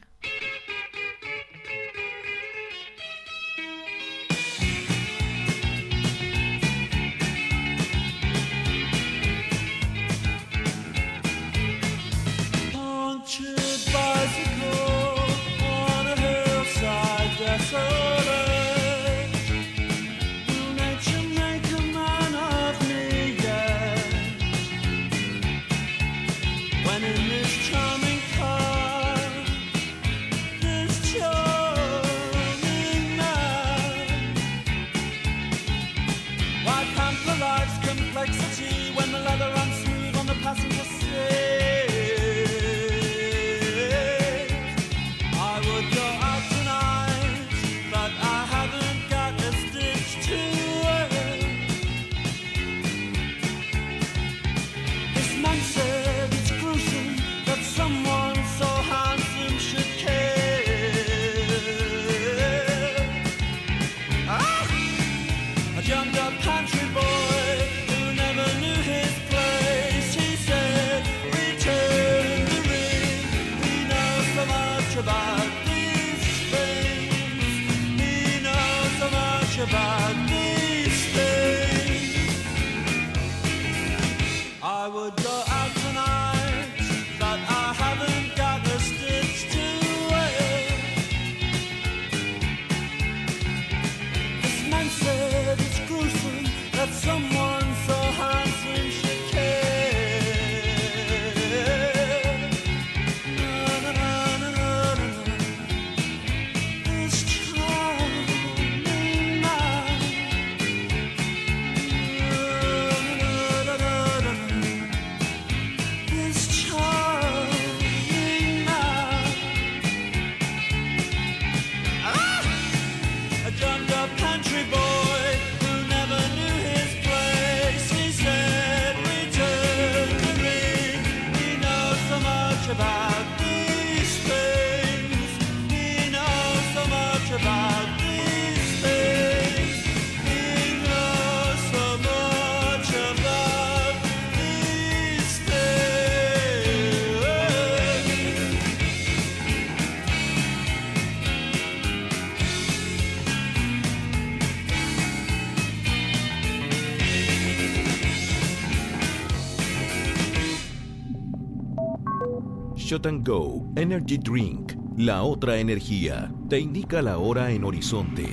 [162.98, 168.28] Shot and Go Energy Drink, la otra energía, te indica la hora en horizonte.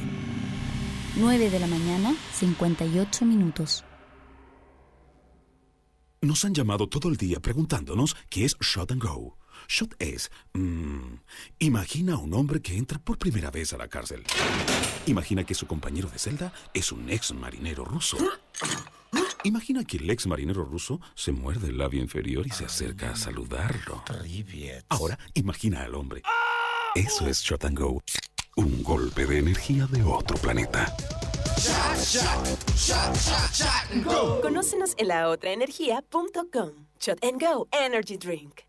[1.17, 3.85] 9 de la mañana, 58 minutos.
[6.23, 9.37] Nos han llamado todo el día preguntándonos qué es Shot and Go.
[9.69, 10.31] Shot es...
[10.55, 11.17] mm,
[11.59, 14.23] imagina a un hombre que entra por primera vez a la cárcel.
[15.05, 18.17] Imagina que su compañero de celda es un ex marinero ruso.
[19.45, 23.17] Imagina que el ex marinero ruso se muerde el labio inferior y se acerca a
[23.17, 24.03] saludarlo.
[24.89, 26.23] Ahora, imagina al hombre.
[26.95, 28.03] Eso es Shot and Go.
[28.57, 30.91] Un golpe de energía de otro planeta.
[34.41, 36.71] Conócenos en laotraenergia.com.
[36.99, 38.63] Shot and Go Energy Drink.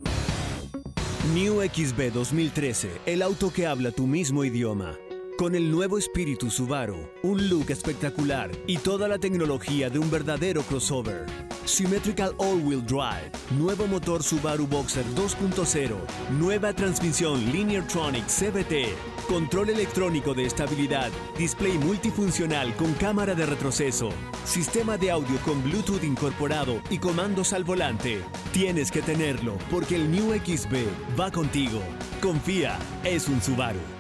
[1.34, 4.98] New XB 2013, el auto que habla tu mismo idioma.
[5.38, 10.62] Con el nuevo espíritu Subaru, un look espectacular y toda la tecnología de un verdadero
[10.62, 11.26] crossover.
[11.66, 15.98] Symmetrical All-Wheel Drive, nuevo motor Subaru Boxer 2.0,
[16.40, 18.96] nueva transmisión Lineartronic CVT,
[19.28, 24.12] control electrónico de estabilidad, display multifuncional con cámara de retroceso,
[24.46, 28.22] sistema de audio con Bluetooth incorporado y comandos al volante.
[28.54, 31.82] Tienes que tenerlo porque el New XB va contigo.
[32.22, 33.95] Confía, es un Subaru.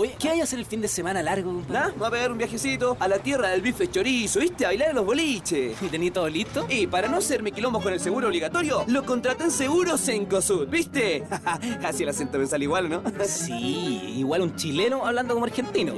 [0.00, 1.60] Oye, ¿qué hay a hacer el fin de semana largo?
[1.74, 1.90] ¿Ah?
[2.00, 4.64] Va a pegar un viajecito a la tierra del bife chorizo, ¿viste?
[4.64, 5.76] A bailar en los boliches.
[5.82, 6.68] ¿Y tení todo listo?
[6.70, 11.24] Y para no hacerme quilombos con el seguro obligatorio, lo contraté en Seguros Cencosud, ¿viste?
[11.82, 13.02] Casi el acento me sale igual, ¿no?
[13.26, 15.94] sí, igual un chileno hablando como argentino.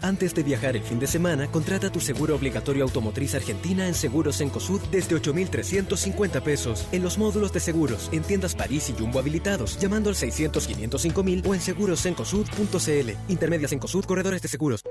[0.00, 4.40] Antes de viajar el fin de semana, contrata tu seguro obligatorio automotriz argentina en Seguros
[4.40, 6.88] Encosud desde 8,350 pesos.
[6.90, 11.54] En los módulos de seguros, en tiendas París y Jumbo habilitados, llamando al 600-505,000 o
[11.54, 13.27] en segurosencosud.cl.
[13.28, 14.82] Intermedias Encosud, corredores de seguros.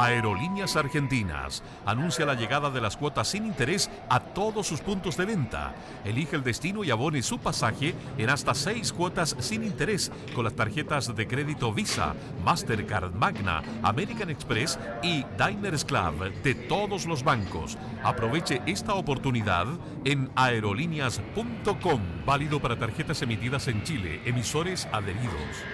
[0.00, 5.26] Aerolíneas Argentinas anuncia la llegada de las cuotas sin interés a todos sus puntos de
[5.26, 5.74] venta.
[6.04, 10.54] Elige el destino y abone su pasaje en hasta seis cuotas sin interés con las
[10.54, 17.76] tarjetas de crédito Visa, Mastercard, Magna, American Express y Diners Club de todos los bancos.
[18.02, 19.66] Aproveche esta oportunidad
[20.06, 25.64] en aerolíneas.com, válido para tarjetas emitidas en Chile, emisores adheridos.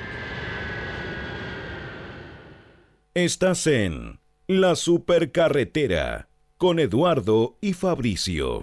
[3.16, 8.60] Estás en La Supercarretera con Eduardo y Fabricio.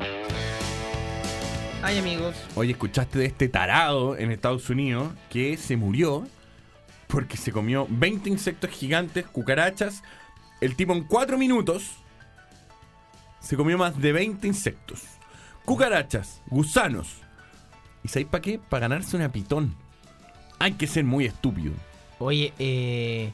[1.82, 2.36] Ay, amigos.
[2.54, 6.28] Oye, ¿escuchaste de este tarado en Estados Unidos que se murió
[7.08, 10.04] porque se comió 20 insectos gigantes, cucarachas?
[10.62, 11.94] El tipo en 4 minutos
[13.40, 15.02] se comió más de 20 insectos.
[15.66, 17.24] Cucarachas, gusanos.
[18.04, 18.60] ¿Y sabéis para qué?
[18.60, 19.76] Para ganarse una pitón.
[20.60, 21.74] Hay que ser muy estúpido.
[22.20, 23.34] Oye, eh.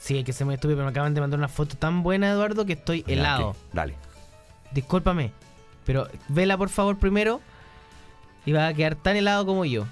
[0.00, 2.30] Sí, hay que ser muy estúpido, pero me acaban de mandar una foto tan buena,
[2.30, 3.54] Eduardo, que estoy Ya, helado.
[3.72, 3.94] Dale.
[4.72, 5.30] Discúlpame,
[5.84, 7.40] pero vela por favor primero
[8.46, 9.86] y va a quedar tan helado como yo.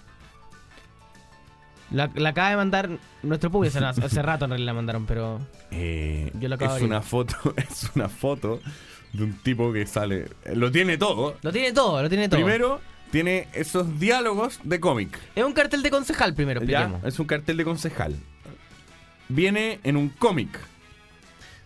[1.91, 2.91] La, la acaba de mandar
[3.23, 5.41] nuestro público, hace, hace rato en realidad la mandaron, pero
[5.71, 8.61] Eh, Yo lo acabo es de una foto, es una foto
[9.13, 10.29] de un tipo que sale.
[10.55, 11.37] Lo tiene todo.
[11.43, 12.41] lo tiene todo, lo tiene todo.
[12.41, 12.81] Primero,
[13.11, 15.19] tiene esos diálogos de cómic.
[15.35, 18.17] Es un cartel de concejal primero, Ya, es un cartel de concejal.
[19.29, 20.59] Viene en un cómic.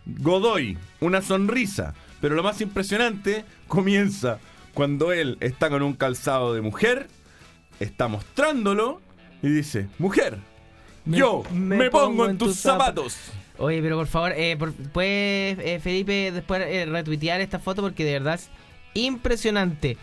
[0.07, 1.95] Godoy, una sonrisa.
[2.21, 4.39] Pero lo más impresionante comienza
[4.75, 7.09] cuando él está con un calzado de mujer,
[7.81, 9.01] está mostrándolo
[9.43, 10.39] y dice, mujer,
[11.05, 13.17] yo me, pongo, en tus zapatos.
[13.59, 17.83] Oye, pero por favor, eh, por- ¿puedes, eh, Felipe, después eh, retuitear esta foto?
[17.83, 18.51] Porque de verdad es
[18.95, 19.99] impresionante.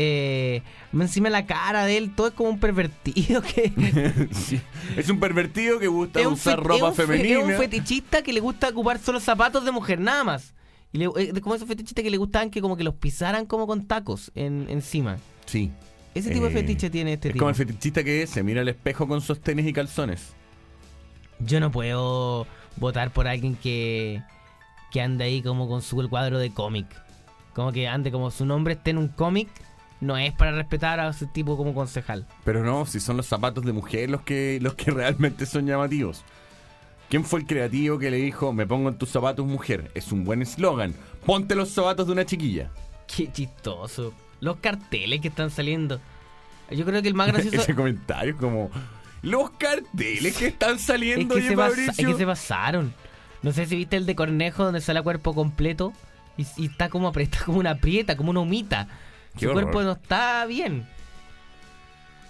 [0.00, 3.72] Eh, encima la cara de él, todo es como un pervertido que...
[4.30, 4.60] Sí,
[4.96, 7.40] Es un pervertido que gusta es usar ropa es femenina.
[7.40, 10.54] es un fetichista que le gusta ocupar solo zapatos de mujer, nada más.
[10.92, 13.66] Y le, eh, como esos fetichistas que le gustaban que como que los pisaran como
[13.66, 15.18] con tacos en, encima.
[15.46, 15.72] Sí.
[16.14, 17.42] Ese tipo de Eh, fetiche tiene este es tipo.
[17.42, 20.28] como el fetichista que se mira al espejo con sostenes y calzones.
[21.40, 22.46] Yo no puedo
[22.76, 24.22] votar por alguien que,
[24.92, 26.86] que ande ahí como con su cuadro de cómic.
[27.52, 29.48] Como que ande como su nombre esté en un cómic.
[30.00, 32.26] No es para respetar a ese tipo como concejal.
[32.44, 36.24] Pero no, si son los zapatos de mujer los que, los que realmente son llamativos.
[37.08, 39.90] ¿Quién fue el creativo que le dijo, me pongo en tus zapatos mujer?
[39.94, 40.94] Es un buen eslogan.
[41.24, 42.70] Ponte los zapatos de una chiquilla.
[43.06, 44.12] Qué chistoso.
[44.40, 46.00] Los carteles que están saliendo.
[46.70, 48.70] Yo creo que el más gracioso Ese comentario es como...
[49.22, 51.90] Los carteles que están saliendo, es que, se Fabricio.
[51.90, 52.94] es que se pasaron.
[53.42, 55.92] No sé si viste el de Cornejo donde sale a cuerpo completo
[56.36, 58.86] y, y está como apretado, como una prieta, como una humita.
[59.34, 59.64] Qué Su horror.
[59.64, 60.86] cuerpo no está bien.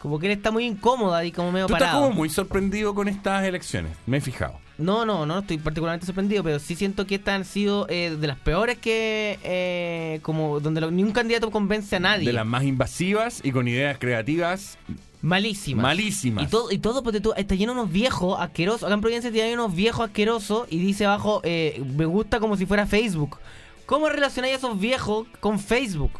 [0.00, 2.04] Como que él está muy incómoda y como medio Tú estás parado.
[2.04, 3.96] como muy sorprendido con estas elecciones.
[4.06, 4.60] Me he fijado.
[4.78, 8.26] No, no, no estoy particularmente sorprendido, pero sí siento que estas han sido eh, de
[8.28, 9.40] las peores que.
[9.42, 12.26] eh, como donde lo- ni un candidato convence a nadie.
[12.26, 14.78] De las más invasivas y con ideas creativas
[15.20, 15.82] Malísimas.
[15.82, 16.44] malísimas.
[16.44, 18.84] Y todo, y todo porque tú, está lleno de unos viejos asquerosos.
[18.84, 22.64] Acá en Providencia tiene unos viejos asquerosos y dice abajo, eh, me gusta como si
[22.66, 23.38] fuera Facebook.
[23.84, 26.12] ¿Cómo relacionáis a esos viejos con Facebook?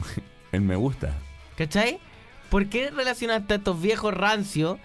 [0.52, 1.14] El me gusta.
[1.56, 1.98] ¿Cachai?
[2.50, 4.78] ¿Por qué relacionaste a estos viejos rancios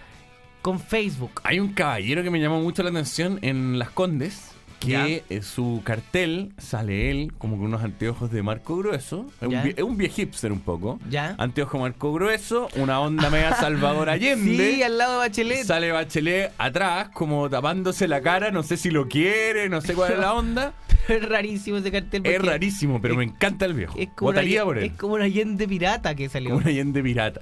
[0.62, 1.40] con Facebook?
[1.44, 4.47] Hay un caballero que me llamó mucho la atención en Las Condes.
[4.78, 9.26] Que en su cartel sale él como con unos anteojos de marco grueso.
[9.40, 11.00] Es un, vie- es un viejo hipster un poco.
[11.10, 11.34] Ya.
[11.38, 14.74] Anteojos marco grueso, una onda media Salvador Allende.
[14.74, 15.64] Sí, al lado de Bachelet.
[15.64, 18.50] Sale Bachelet atrás, como tapándose la cara.
[18.52, 20.72] No sé si lo quiere, no sé cuál es la onda.
[21.08, 22.20] Es rarísimo ese cartel.
[22.26, 23.94] Es rarísimo, pero me encanta el viejo.
[23.98, 24.84] Es como, una, Votaría por él.
[24.84, 26.50] es como una Allende pirata que salió.
[26.50, 27.40] Como un Allende pirata.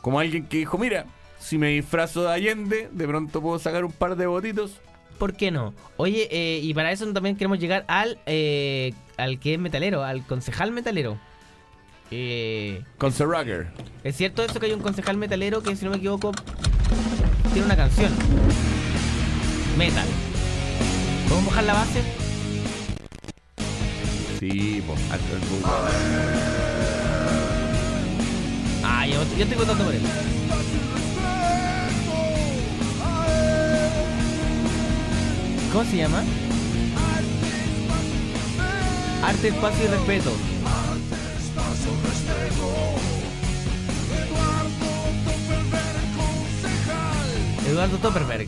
[0.00, 1.06] Como alguien que dijo, mira,
[1.38, 4.80] si me disfrazo de Allende, de pronto puedo sacar un par de votitos.
[5.24, 5.72] ¿Por qué no?
[5.96, 10.26] Oye, eh, y para eso también queremos llegar al eh, al que es metalero, al
[10.26, 11.18] concejal metalero.
[12.10, 13.68] Eh, Con Sir Rocker.
[14.02, 16.30] ¿Es cierto eso que hay un concejal metalero que, si no me equivoco,
[17.54, 18.12] tiene una canción?
[19.78, 20.06] Metal.
[21.26, 22.02] ¿Podemos bajar la base?
[24.40, 25.00] Sí, pues.
[28.82, 30.02] Ah, yo, yo estoy votando por él.
[35.74, 36.22] ¿Cómo se llama?
[39.24, 40.30] Arte, espacio y respeto.
[47.66, 48.46] Eduardo Topperberg.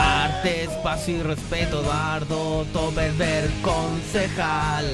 [0.00, 4.86] Arte, espacio y respeto, Eduardo Topperberg, concejal.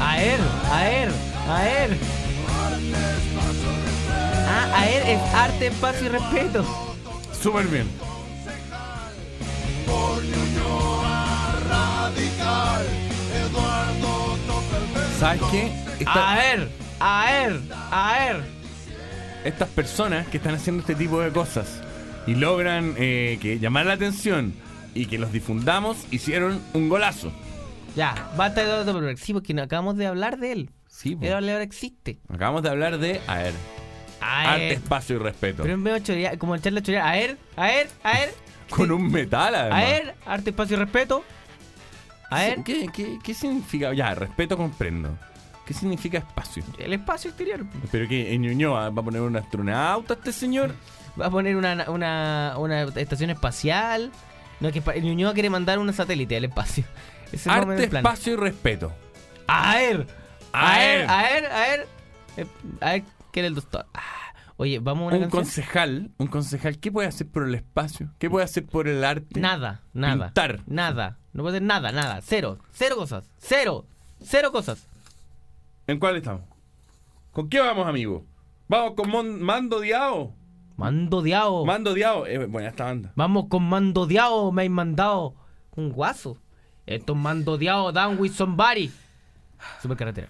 [0.00, 0.40] A él,
[0.72, 1.10] a él,
[1.56, 1.96] a él.
[4.48, 6.64] Ah, a él es arte, espacio y respeto.
[7.42, 7.88] Súper bien.
[15.18, 15.70] ¿Sabes qué?
[15.98, 18.42] Esta- A ver, a ver, a ver.
[19.44, 21.80] estas personas que están haciendo este tipo de cosas
[22.26, 24.52] y logran eh, que llamar la atención
[24.94, 27.32] y que los difundamos, hicieron un golazo.
[27.96, 29.16] Ya, basta de.
[29.16, 30.70] Sí, porque no acabamos de hablar de él.
[30.90, 31.24] Sí, po.
[31.24, 32.18] Eduardo ahora existe.
[32.28, 33.54] Acabamos de hablar de, a ver,
[34.20, 35.62] A arte, espacio y respeto.
[35.62, 37.06] Pero en vez de chorear, como echarle a chorear.
[37.06, 38.34] A ver, a ver, a ver.
[38.70, 39.84] Con un metal, A además.
[39.84, 41.24] ver, arte, espacio y respeto.
[42.30, 42.62] A ver.
[42.64, 43.94] ¿Qué, qué, qué significa?
[43.94, 45.16] Ya, respeto comprendo.
[45.66, 46.62] ¿Qué significa espacio?
[46.78, 47.64] El espacio exterior.
[47.92, 48.34] ¿Pero qué?
[48.34, 50.74] ¿En Ñuñoa va a poner un astronauta este señor?
[51.20, 54.10] Va a poner una, una, una estación espacial.
[54.58, 56.84] No, es que Ñuñoa quiere mandar un satélite al espacio.
[57.32, 58.92] Ese Arte, el espacio y respeto.
[59.46, 60.06] A ver.
[60.52, 61.10] A A ver, ver.
[61.10, 61.88] a ver, a ver.
[62.36, 62.46] Eh,
[62.80, 63.86] A ver, ¿qué era el doctor?
[63.94, 64.00] Ah,
[64.56, 65.42] Oye, vamos a una Un canción?
[65.42, 68.10] concejal, un concejal, ¿qué puede hacer por el espacio?
[68.18, 69.40] ¿Qué puede hacer por el arte?
[69.40, 70.26] Nada, nada.
[70.26, 70.60] Pintar.
[70.66, 71.16] Nada.
[71.32, 72.20] No puede hacer nada, nada.
[72.22, 72.58] Cero.
[72.72, 73.24] Cero cosas.
[73.38, 73.86] Cero.
[74.22, 74.86] Cero cosas.
[75.86, 76.42] ¿En cuál estamos?
[77.32, 78.26] ¿Con qué vamos, amigo?
[78.68, 80.34] Vamos con Mon- Mando Diao.
[80.76, 81.64] Mando Diao.
[81.64, 82.26] Mando Diao.
[82.26, 83.12] Eh, buena esta banda.
[83.16, 84.52] Vamos con Mando Diao.
[84.52, 85.34] Me han mandado
[85.74, 86.36] un guaso.
[86.86, 87.92] Esto es Mando Diao.
[87.92, 88.90] Dan with somebody.
[89.80, 90.28] Supercarretera.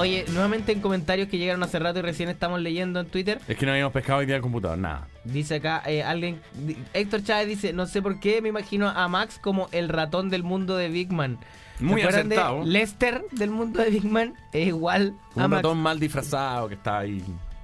[0.00, 3.38] Oye, nuevamente en comentarios que llegaron hace rato y recién estamos leyendo en Twitter.
[3.46, 5.06] Es que no habíamos pescado hoy día el computador, nada.
[5.24, 6.40] Dice acá eh, alguien,
[6.94, 10.42] Héctor Chávez dice, no sé por qué, me imagino a Max como el ratón del
[10.42, 11.38] mundo de Big Man.
[11.78, 12.62] ¿Se Muy de acertado.
[12.64, 15.62] Lester del mundo de Big Man es igual a Un Max.
[15.62, 17.22] ratón mal disfrazado que está ahí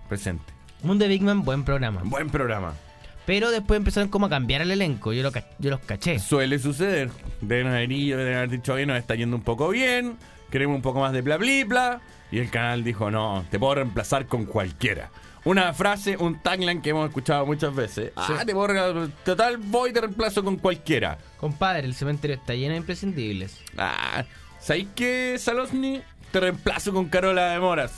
[0.09, 0.45] presente.
[0.83, 2.03] Mundo de Big Man, buen programa.
[2.05, 2.75] Buen programa.
[3.25, 6.19] Pero después empezaron como a cambiar el elenco, yo, lo yo los caché.
[6.19, 7.11] Suele suceder.
[7.41, 10.17] Deben haber ido, deben haber dicho, oye, nos está yendo un poco bien,
[10.51, 12.01] queremos un poco más de bla bla bla.
[12.31, 15.11] Y el canal dijo, no, te puedo reemplazar con cualquiera.
[15.45, 18.11] Una frase, un tagline que hemos escuchado muchas veces.
[18.17, 21.19] Ah, te puedo re- Total, voy y te reemplazo con cualquiera.
[21.39, 23.61] Compadre, el cementerio está lleno de imprescindibles.
[23.79, 24.25] Ah,
[24.59, 26.03] ¿sabéis qué, Salosni?
[26.33, 27.93] Te reemplazo con Carola de Moras.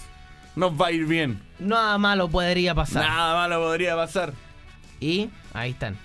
[0.56, 1.40] Nos va a ir bien.
[1.58, 3.02] Nada malo podría pasar.
[3.06, 4.34] Nada malo podría pasar.
[5.00, 5.96] Y ahí están.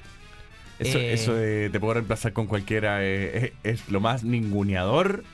[0.80, 5.26] Eso, Eh, eso de te puedo reemplazar con cualquiera eh, es, es lo más ninguneador.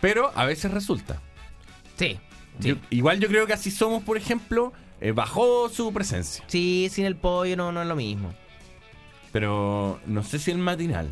[0.00, 1.20] Pero a veces resulta.
[1.98, 2.18] Sí.
[2.60, 6.44] Yo- igual yo creo que así somos, por ejemplo, eh, bajó su presencia.
[6.46, 8.32] Sí, sin el pollo no, no es lo mismo.
[9.32, 11.08] Pero no sé si el matinal.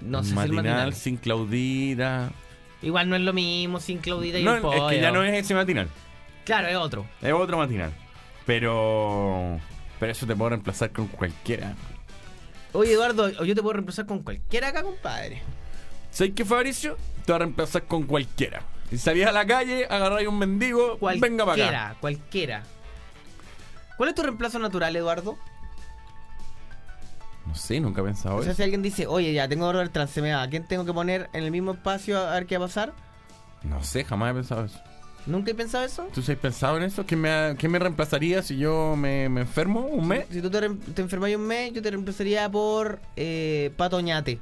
[0.00, 0.94] No sé si el matinal, matinal.
[0.94, 2.30] sin Claudita.
[2.82, 4.88] Igual no es lo mismo sin Claudita y No, el pollo.
[4.90, 5.88] es que ya no es ese matinal.
[6.44, 7.06] Claro, es otro.
[7.22, 7.92] Es otro matinal.
[8.44, 9.58] Pero.
[9.98, 11.74] Pero eso te puedo reemplazar con cualquiera.
[12.72, 15.42] Oye, Eduardo, yo te puedo reemplazar con cualquiera acá, compadre.
[16.10, 16.96] ¿Sabes qué, Fabricio?
[17.24, 18.62] Te voy a reemplazar con cualquiera.
[18.90, 21.96] Si salías a la calle, agarráis un mendigo, venga para acá.
[21.96, 22.62] Cualquiera, cualquiera.
[23.96, 25.36] ¿Cuál es tu reemplazo natural, Eduardo?
[27.46, 28.56] No sé, nunca he pensado O sea, eso.
[28.56, 31.50] si alguien dice, oye, ya tengo dolor va, ¿a quién tengo que poner en el
[31.50, 32.92] mismo espacio a ver qué va a pasar?
[33.62, 34.80] No sé, jamás he pensado eso.
[35.26, 36.08] ¿Nunca he pensado eso?
[36.14, 37.04] ¿Tú sí has pensado en eso?
[37.04, 40.26] ¿Quién me, reemplazaría si yo me, me enfermo un mes?
[40.30, 44.38] Si tú te, te enfermas un mes, yo te reemplazaría por eh, Patoñate.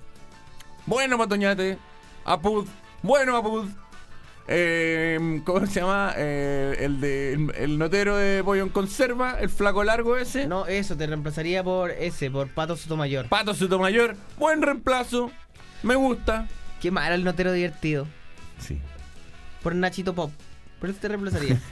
[0.84, 1.78] Bueno, Matoñate.
[2.26, 2.66] Apud.
[3.02, 3.68] Bueno, Apud.
[4.46, 6.12] Eh, ¿Cómo se llama?
[6.16, 10.46] Eh, el de el, el notero de pollo en conserva, el flaco largo ese.
[10.46, 13.28] No, eso, te reemplazaría por ese, por Pato Sotomayor.
[13.28, 14.16] Pato Sotomayor.
[14.38, 15.30] Buen reemplazo.
[15.82, 16.46] Me gusta.
[16.80, 18.06] Qué malo el notero divertido.
[18.58, 18.78] Sí.
[19.62, 20.30] Por Nachito Pop.
[20.78, 21.60] Por eso te reemplazaría.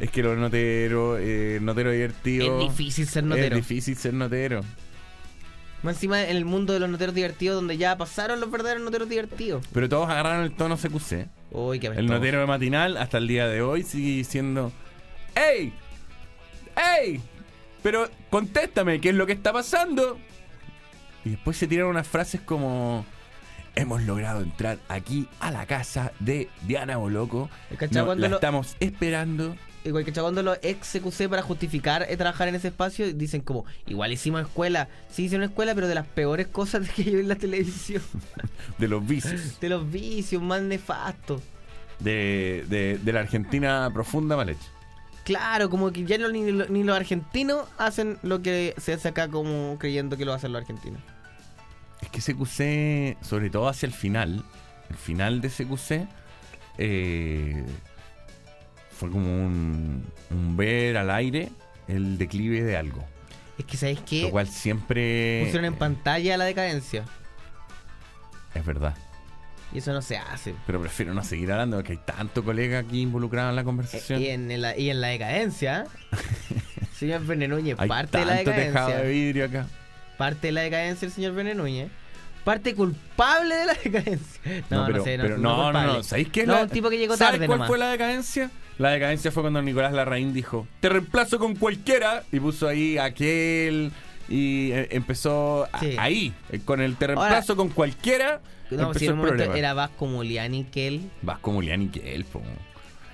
[0.00, 2.60] Es que los noteros, eh, notero divertido.
[2.60, 3.56] Es difícil ser notero.
[3.56, 4.60] Es difícil ser notero.
[5.82, 9.08] Más encima en el mundo de los noteros divertidos, donde ya pasaron los verdaderos noteros
[9.08, 9.64] divertidos.
[9.72, 11.28] Pero todos agarraron el tono CQC.
[11.52, 12.14] Uy, qué El apestoso.
[12.14, 14.72] notero de matinal hasta el día de hoy sigue diciendo:
[15.36, 15.72] ¡Ey!
[17.00, 17.20] ¡Ey!
[17.82, 20.18] Pero contéstame, ¿qué es lo que está pasando?
[21.24, 23.06] Y después se tiran unas frases como:
[23.76, 27.48] Hemos logrado entrar aquí a la casa de Diana Boloco.
[27.90, 29.54] La lo- estamos esperando.
[29.88, 33.64] Igual que cuando los ex CQC para justificar eh, trabajar en ese espacio dicen como,
[33.86, 37.28] igual hicimos escuela, sí hicieron escuela, pero de las peores cosas que yo vi en
[37.28, 38.02] la televisión.
[38.78, 39.58] De los vicios.
[39.60, 41.42] de los vicios más nefastos.
[41.98, 44.68] De, de, de la Argentina profunda mal hecha.
[45.24, 49.08] Claro, como que ya no- ni, lo- ni los argentinos hacen lo que se hace
[49.08, 51.00] acá como creyendo que lo hacen los argentinos.
[52.00, 54.44] Es que CQC, sobre todo hacia el final,
[54.90, 56.06] el final de CQC,
[56.78, 57.64] eh,
[58.98, 61.50] fue como un, un ver al aire
[61.86, 63.04] el declive de algo.
[63.58, 64.22] Es que, ¿sabéis qué?
[64.22, 67.04] Lo cual siempre Pusieron en pantalla la decadencia.
[68.54, 68.94] es verdad.
[69.72, 70.54] Y eso no se hace.
[70.66, 74.20] Pero prefiero no seguir hablando porque hay tanto colega aquí involucrado en la conversación.
[74.22, 75.84] Y en, la, y en la decadencia,
[76.96, 78.98] señor Venenúñez, hay parte de la tanto tejado decadencia.
[79.04, 79.66] de vidrio acá.
[80.16, 81.90] Parte de la decadencia el señor Venenúñez.
[82.44, 84.40] Parte culpable de la decadencia.
[84.70, 86.02] No, no, pero, sé, no, pero no, no, no, no.
[86.02, 87.68] ¿Sabéis qué es No, la- un tipo que llegó ¿Sabes tarde cuál nomás.
[87.68, 88.50] fue la decadencia?
[88.78, 93.90] La decadencia fue cuando Nicolás Larraín dijo, te reemplazo con cualquiera, y puso ahí aquel,
[94.28, 95.96] y eh, empezó a- Sí.
[95.98, 98.40] ahí, eh, con el te reemplazo con cualquiera,
[98.70, 101.10] No, si en un momento era Vasco Muliani que él.
[101.22, 102.40] Vasco Muliani que él, po.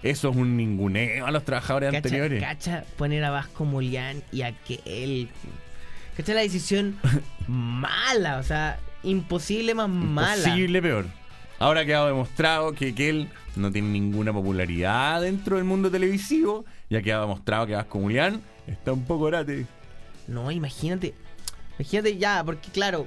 [0.02, 2.42] Eso es un ninguneo a los trabajadores Cacha, anteriores.
[2.42, 5.28] cacha poner a Vasco Mulián y a que él.
[6.16, 6.98] Cacha la decisión
[7.48, 10.36] mala, o sea, imposible más mala.
[10.44, 11.06] Posible peor.
[11.58, 16.64] Ahora ha quedado demostrado que, que él no tiene ninguna popularidad dentro del mundo televisivo.
[16.90, 19.66] Ya quedado demostrado que Vasco Mulián está un poco orate.
[20.26, 21.14] No, imagínate.
[21.78, 23.06] Imagínate ya, porque claro,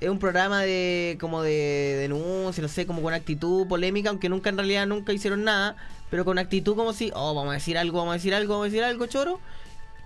[0.00, 4.50] es un programa de como de denuncia, no sé, como con actitud polémica, aunque nunca
[4.50, 5.76] en realidad nunca hicieron nada,
[6.10, 8.64] pero con actitud como si, oh, vamos a decir algo, vamos a decir algo, vamos
[8.64, 9.40] a decir algo, choro.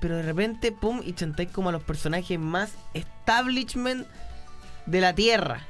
[0.01, 4.07] pero de repente, pum, y chantáis como a los personajes más establishment
[4.87, 5.63] de la Tierra.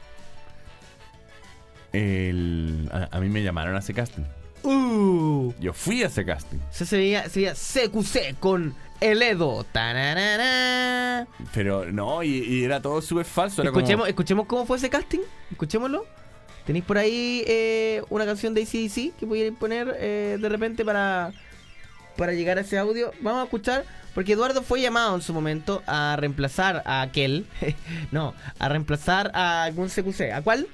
[1.94, 4.24] El- a, a mí me llamaron a ese casting.
[4.62, 5.52] Uh.
[5.60, 6.58] Yo fui a ese casting.
[6.70, 9.64] Se veía, se veía CQC con el Edo.
[11.52, 13.62] Pero no, y, y era todo súper falso.
[13.62, 15.20] Era Escuchemos, como- escuchemos cómo fue ese casting.
[15.50, 16.06] Escuchémoslo.
[16.66, 21.32] ¿Tenéis por ahí eh, una canción de ACDC que pudierais poner eh, de repente para,
[22.16, 23.12] para llegar a ese audio?
[23.20, 23.84] Vamos a escuchar,
[24.14, 27.44] porque Eduardo fue llamado en su momento a reemplazar a aquel.
[28.12, 30.32] no, a reemplazar a algún CQC.
[30.32, 30.66] ¿A cuál?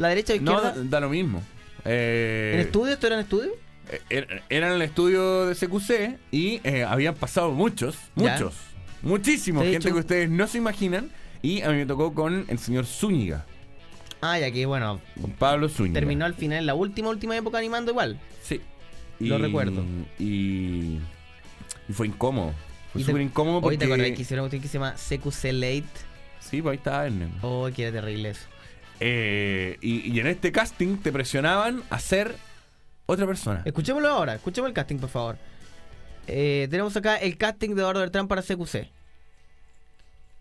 [0.00, 0.74] ¿La derecha o No, izquierda?
[0.76, 1.42] da, da lo mismo.
[1.84, 2.92] Eh, ¿En estudio?
[2.94, 3.52] ¿Esto era en estudio?
[3.90, 8.32] eh, Era era en el estudio de CQC y eh, habían pasado muchos, Ya.
[8.32, 8.54] muchos,
[9.02, 11.10] muchísimos, De gente hecho- que ustedes no se imaginan.
[11.42, 13.46] Y a mí me tocó con el señor Zúñiga,
[14.20, 15.94] Ah, ya que bueno, con Pablo Zúñiga.
[15.94, 18.18] terminó al final, en la última, última época animando igual.
[18.42, 18.60] Sí.
[19.20, 19.82] Lo recuerdo.
[20.18, 20.98] Y,
[21.88, 22.52] y fue incómodo.
[22.92, 23.78] Fue Y te- súper incómodo Hoy porque...
[23.78, 25.84] te acordás que hicieron cuestión que se llama CQC Late.
[26.40, 27.32] Sí, pues ahí estaba Ernest.
[27.42, 28.46] Oh, que era terrible eso.
[29.00, 32.36] Eh, y, y en este casting te presionaban a ser
[33.06, 33.62] otra persona.
[33.64, 35.36] Escuchémoslo ahora, escuchemos el casting, por favor.
[36.26, 38.88] Eh, tenemos acá el casting de Eduardo Bertrán para CQC.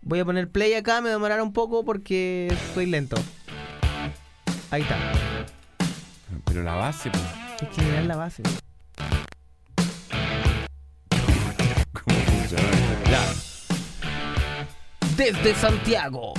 [0.02, 3.16] Voy a poner play acá, me demorará un poco porque estoy lento.
[4.72, 4.98] Ahí está.
[6.46, 7.24] Pero la base, pues.
[7.62, 8.44] Es que mirar la base.
[11.94, 12.64] ¿Cómo funciona?
[13.10, 13.34] Ya.
[15.18, 16.34] Desde Santiago.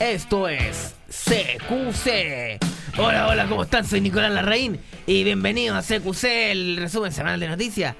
[0.00, 2.58] Esto es CQC.
[2.98, 3.84] Hola, hola, ¿cómo están?
[3.86, 7.94] Soy Nicolás Larraín y bienvenidos a CQC, el resumen semanal de noticias.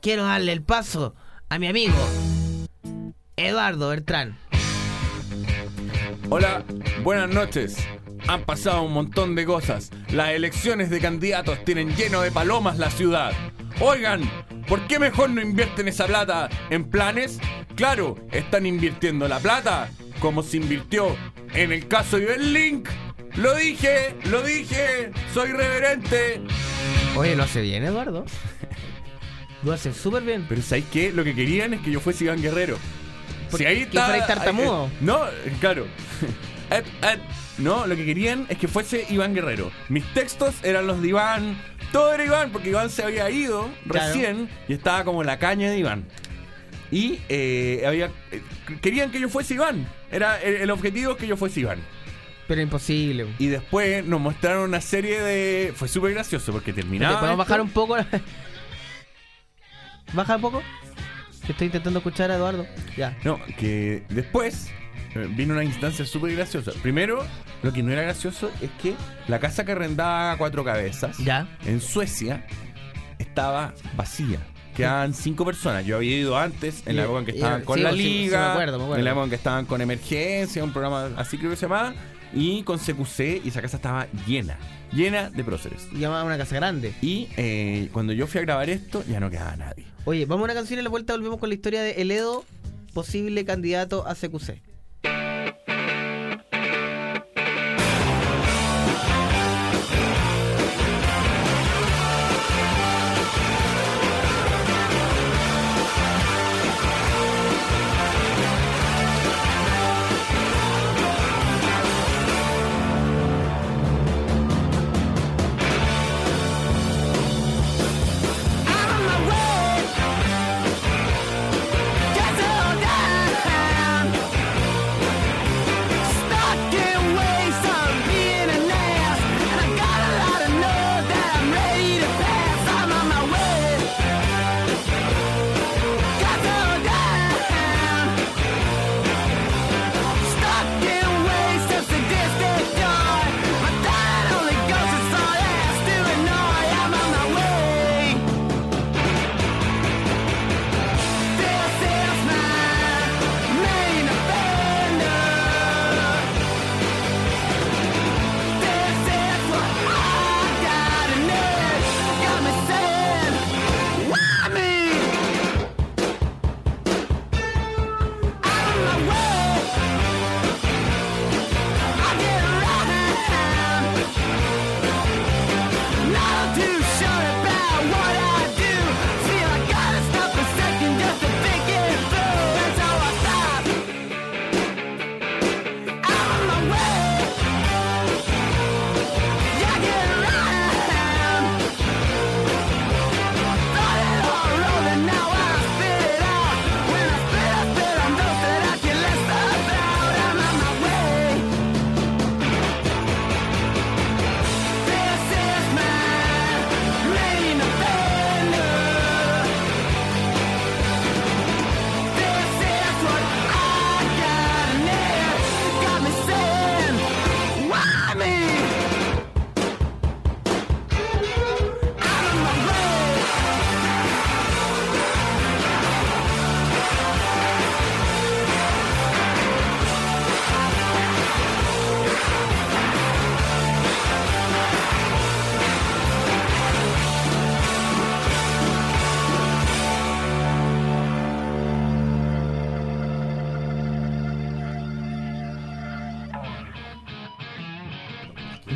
[0.00, 1.14] Quiero darle el paso
[1.50, 1.96] a mi amigo
[3.36, 4.38] Eduardo Bertrán.
[6.30, 6.64] Hola,
[7.02, 7.76] buenas noches.
[8.28, 9.90] Han pasado un montón de cosas.
[10.10, 13.32] Las elecciones de candidatos tienen lleno de palomas la ciudad.
[13.80, 14.28] Oigan,
[14.66, 17.38] ¿por qué mejor no invierten esa plata en planes?
[17.76, 19.88] Claro, están invirtiendo la plata
[20.20, 21.14] como se invirtió
[21.54, 22.88] en el caso de Link.
[23.36, 26.40] Lo dije, lo dije, soy reverente.
[27.16, 28.24] Oye, lo hace bien, Eduardo.
[29.62, 30.44] Lo hace súper bien.
[30.48, 31.12] Pero ¿sabéis qué?
[31.12, 32.78] Lo que querían es que yo fuese Iván Guerrero.
[33.50, 34.26] ¿Por Si ahí está.
[34.26, 34.86] tartamudo?
[34.86, 35.20] eh, No,
[35.60, 35.86] claro.
[36.70, 37.18] Eh, eh,
[37.58, 39.70] No, lo que querían es que fuese Iván Guerrero.
[39.88, 41.56] Mis textos eran los de Iván.
[41.92, 44.06] Todo era Iván, porque Iván se había ido Claro.
[44.14, 46.04] recién y estaba como la caña de Iván.
[46.90, 48.42] Y eh, había, eh,
[48.80, 49.86] querían que yo fuese Iván.
[50.10, 51.80] Era el, el objetivo es que yo fuese Iván.
[52.46, 53.26] Pero imposible.
[53.38, 55.72] Y después nos mostraron una serie de.
[55.76, 57.18] Fue súper gracioso porque terminaba.
[57.20, 57.96] ¿Podemos bajar un poco?
[60.14, 60.62] ¿Baja un poco?
[61.44, 62.66] Que estoy intentando escuchar a Eduardo.
[62.96, 63.16] Ya.
[63.24, 64.70] No, que después
[65.14, 66.72] eh, vino una instancia súper graciosa.
[66.82, 67.26] Primero,
[67.62, 68.94] lo que no era gracioso es que
[69.26, 71.48] la casa que arrendaba cuatro cabezas Ya.
[71.66, 72.44] en Suecia
[73.18, 74.38] estaba vacía.
[74.76, 75.84] Quedaban cinco personas.
[75.84, 78.02] Yo había ido antes, en la época en que estaban con sí, la sí, sí,
[78.04, 78.98] me liga, acuerdo, me acuerdo.
[79.00, 81.94] en la época en que estaban con emergencia, un programa así creo que se llamaba,
[82.32, 84.56] y con CQC, y esa casa estaba llena,
[84.92, 85.88] llena de próceres.
[85.92, 86.94] Llamaba una casa grande.
[87.02, 89.84] Y eh, cuando yo fui a grabar esto, ya no quedaba nadie.
[90.04, 92.12] Oye, vamos a una canción y a la vuelta volvemos con la historia de El
[92.12, 92.44] Edo,
[92.94, 94.62] posible candidato a CQC.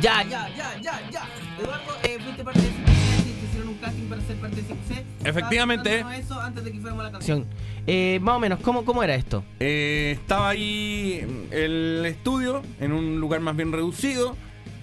[0.03, 1.21] Ya, ya, ya, ya, ya.
[1.61, 5.27] Eduardo, eh, fuiste parte de CQC, te hicieron un casting para ser parte de CQC.
[5.27, 6.05] Efectivamente.
[6.19, 7.45] Eso antes de que fuéramos a la canción.
[7.87, 9.43] Eh, más o menos, ¿cómo, cómo era esto?
[9.61, 14.35] Eh, estaba ahí el estudio, en un lugar más bien reducido.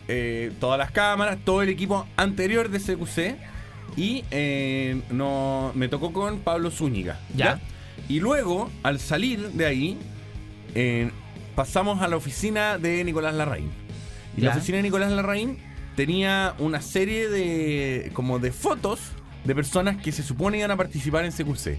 [0.08, 3.36] eh, todas las cámaras, todo el equipo anterior de CQC.
[3.96, 7.18] Y eh, no, me tocó con Pablo Zúñiga.
[7.36, 7.60] Ya.
[8.08, 9.98] Y luego, al salir de ahí,
[10.74, 11.10] eh,
[11.54, 13.70] pasamos a la oficina de Nicolás Larraín.
[14.36, 15.58] Y la oficina de Nicolás Larraín
[15.96, 19.00] tenía una serie de como de fotos
[19.44, 21.78] de personas que se supone iban a participar en CQC.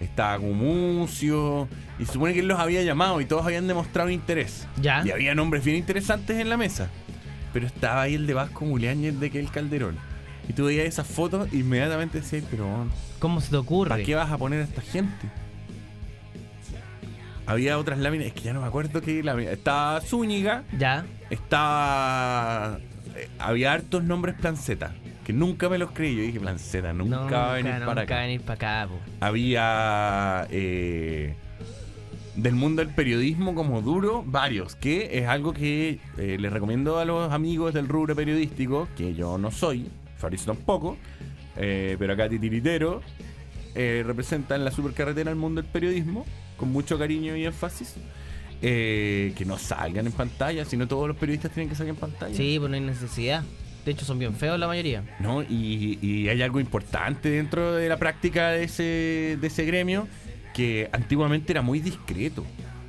[0.00, 1.68] Estaba Gumucio,
[1.98, 4.66] y se supone que él los había llamado y todos habían demostrado interés.
[4.80, 5.02] Ya.
[5.04, 6.90] Y había nombres bien interesantes en la mesa.
[7.52, 9.96] Pero estaba ahí el de Vasco Mulián y el de Kel Calderón.
[10.48, 12.86] Y tú veías esas fotos e inmediatamente decías, pero
[13.18, 13.88] ¿Cómo se te ocurre?
[13.88, 15.28] ¿para qué vas a poner a esta gente?
[17.46, 19.52] Había otras láminas, es que ya no me acuerdo qué lámina.
[19.52, 20.64] Estaba Zúñiga.
[20.78, 21.04] Ya.
[21.30, 22.78] Estaba.
[23.14, 24.94] eh, había hartos nombres Planceta.
[25.24, 26.14] Que nunca me los creí.
[26.16, 28.18] Yo dije, Planceta, nunca va a venir nunca para va acá.
[28.18, 29.00] a venir para acá, po.
[29.24, 30.46] Había.
[30.50, 31.34] eh,
[32.36, 34.76] del mundo del periodismo como duro, varios.
[34.76, 38.88] Que es algo que eh, les recomiendo a los amigos del rubro periodístico.
[38.96, 39.88] Que yo no soy.
[40.18, 40.96] Fabrizio tampoco.
[41.56, 43.02] eh, pero acá Titiritero.
[43.74, 46.24] eh, representa en la supercarretera el mundo del periodismo.
[46.56, 47.94] Con mucho cariño y énfasis.
[48.62, 52.34] eh, que no salgan en pantalla, sino todos los periodistas tienen que salir en pantalla.
[52.34, 53.44] Sí, pues no hay necesidad.
[53.84, 55.04] De hecho, son bien feos la mayoría.
[55.20, 55.42] ¿no?
[55.42, 60.08] Y, y hay algo importante dentro de la práctica de ese, de ese gremio
[60.54, 62.44] que antiguamente era muy discreto.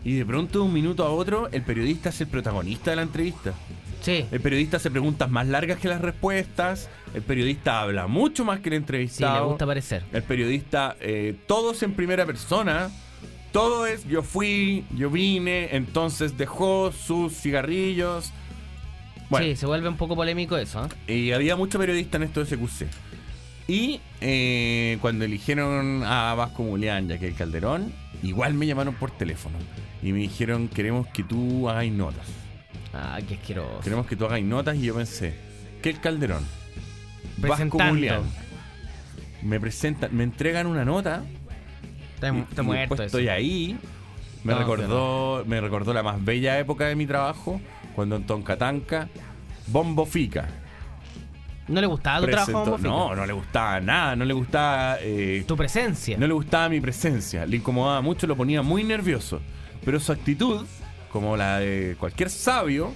[0.05, 3.01] Y de pronto, de un minuto a otro, el periodista es el protagonista de la
[3.01, 3.53] entrevista.
[4.01, 4.25] Sí.
[4.31, 6.87] El periodista hace preguntas más largas que las respuestas.
[7.13, 9.41] El periodista habla mucho más que el Sí, entrevistado.
[9.41, 10.03] le gusta aparecer.
[10.13, 12.89] El periodista, eh, todos en primera persona.
[13.57, 18.31] Todo es yo fui, yo vine, entonces dejó sus cigarrillos.
[19.31, 21.15] Bueno, Sí, se vuelve un poco polémico eso, ¿eh?
[21.15, 22.85] y había mucho periodista en esto de SQC.
[23.67, 29.09] Y eh, cuando eligieron a Vasco Mulián y a Kel Calderón, igual me llamaron por
[29.09, 29.57] teléfono.
[30.03, 32.27] Y me dijeron, queremos que tú hagáis notas.
[32.93, 33.79] Ah, qué asqueroso.
[33.79, 34.77] Queremos que tú hagáis notas.
[34.77, 35.33] Y yo pensé,
[35.81, 36.45] Kel Calderón,
[37.37, 37.79] Vasco.
[37.79, 38.21] Mulián.
[39.41, 41.23] Me presentan, me entregan una nota.
[42.17, 43.77] Está, y- está y muerto estoy ahí.
[44.43, 47.61] Me No, recordó, me recordó la más bella época de mi trabajo,
[47.95, 49.07] cuando en Toncatanca,
[49.67, 50.47] Bombo Fica.
[51.67, 52.89] ¿No le gustaba tu trabajo, presentó- Bombo Fica?
[52.89, 54.97] No, no le gustaba nada, no le gustaba...
[55.01, 56.17] eh, Tu presencia.
[56.17, 59.41] no le gustaba mi presencia, le incomodaba mucho, lo ponía muy nervioso.
[59.83, 60.65] Pero su actitud,
[61.11, 62.93] como la de cualquier sabio,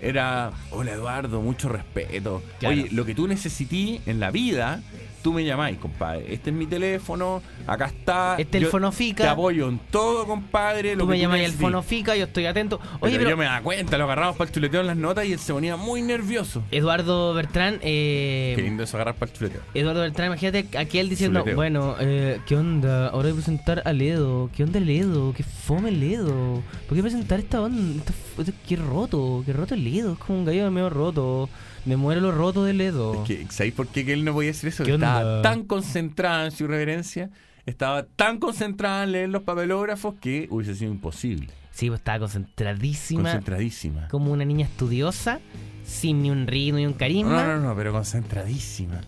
[0.00, 2.42] era, hola Eduardo, mucho respeto.
[2.60, 2.74] Claro.
[2.74, 4.80] Oye, lo que tú necesití en la vida,
[5.24, 6.32] tú me llamáis, compadre.
[6.34, 8.36] Este es mi teléfono, acá está.
[8.38, 9.24] Este es el Fonofica.
[9.24, 10.94] Te apoyo en todo, compadre.
[10.94, 11.62] lo Tú me que llamas al necesites".
[11.62, 12.78] fonofica, yo estoy atento.
[13.00, 15.32] Oye, pero yo me da cuenta, lo agarramos para el chuleteo en las notas y
[15.32, 16.62] él se ponía muy nervioso.
[16.70, 19.62] Eduardo Bertrán, eh, Qué lindo eso agarrar para el chuleteo.
[19.72, 21.56] Eduardo Bertrán, imagínate aquel diciendo, Chuleteo.
[21.56, 23.06] bueno, eh, ¿qué onda?
[23.08, 24.50] Ahora voy a presentar a Ledo.
[24.54, 25.32] ¿Qué onda Ledo?
[25.32, 26.62] ¿Qué fome Ledo?
[26.86, 28.02] ¿Por qué presentar esta onda?
[28.38, 30.12] Esta- qué roto, qué roto el Ledo.
[30.12, 31.48] Es como un gallo medio roto.
[31.86, 33.24] Me muero lo roto de Ledo.
[33.24, 34.84] Que- ¿Sabéis por qué que él no podía decir eso?
[34.84, 35.42] ¿Qué Estaba onda?
[35.42, 37.30] tan concentrada en su reverencia,
[37.66, 41.48] estaba tan concentrada en leer los papelógrafos que hubiese sido imposible.
[41.72, 43.22] Sí, pues estaba concentradísima.
[43.24, 44.08] Concentradísima.
[44.08, 45.40] Como una niña estudiosa,
[45.84, 47.42] sin ni un ritmo ni un carisma.
[47.44, 49.00] No, no, no, pero concentradísima.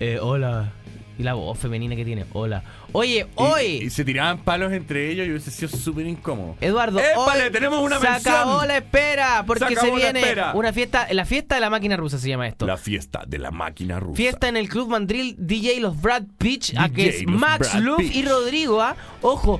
[0.00, 0.72] Eh, hola.
[1.18, 2.62] Y la voz femenina que tiene, hola.
[2.92, 3.64] Oye, hoy.
[3.84, 6.56] Y, se tiraban palos entre ellos y hubiese sido súper incómodo.
[6.60, 8.34] Eduardo, ¡Épale, hoy tenemos una se mención!
[8.34, 10.22] acabó la espera porque Se viene
[10.54, 12.66] una fiesta, la fiesta de la máquina rusa se llama esto.
[12.66, 14.16] La fiesta de la máquina rusa.
[14.16, 18.22] Fiesta en el Club Mandril DJ Los Brad Pitch, a que es Max Luff y
[18.22, 18.82] Rodrigo.
[18.82, 18.94] ah.
[19.22, 19.58] Ojo,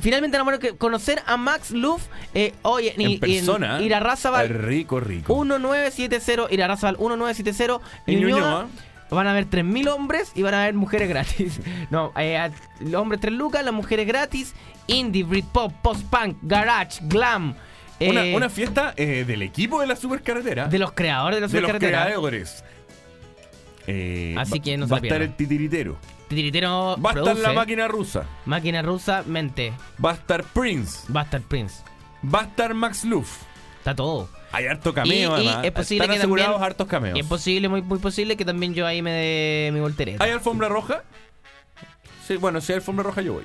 [0.00, 2.06] finalmente vamos a conocer a Max Luff.
[2.34, 3.80] Eh, oye, En y persona.
[3.82, 5.34] Irarrázaval Rico, rico.
[5.44, 8.38] 1970, Irarrázaval 1970, En Ñuñoa.
[8.38, 8.66] Ñuñoa.
[9.12, 11.60] Van a haber 3.000 hombres y van a haber mujeres gratis.
[11.90, 14.54] No, eh, los hombres 3 lucas, las mujeres gratis.
[14.86, 17.54] Indie, Britpop, post-punk, garage, glam.
[18.00, 20.66] Una, eh, una fiesta eh, del equipo de la supercarretera.
[20.66, 22.04] de los creadores de la de los supercarretera.
[22.06, 22.64] creadores.
[24.38, 25.98] Así que no se va a estar el titiritero.
[26.28, 28.24] Titiritero Va a estar la máquina rusa.
[28.46, 29.72] Máquina rusa, mente.
[30.02, 31.12] Va a estar Prince.
[31.14, 31.82] Va a estar Prince.
[32.24, 33.42] Va a estar Max Luff.
[33.82, 34.28] Está todo.
[34.52, 35.64] Hay harto Y, cameo, y además.
[35.64, 37.18] es posible Están que asegurados también, hartos cameos.
[37.18, 40.22] Es posible, muy, muy posible que también yo ahí me dé mi voltereta.
[40.22, 41.02] ¿Hay alfombra roja?
[42.24, 43.44] Sí, bueno, si hay alfombra roja yo voy.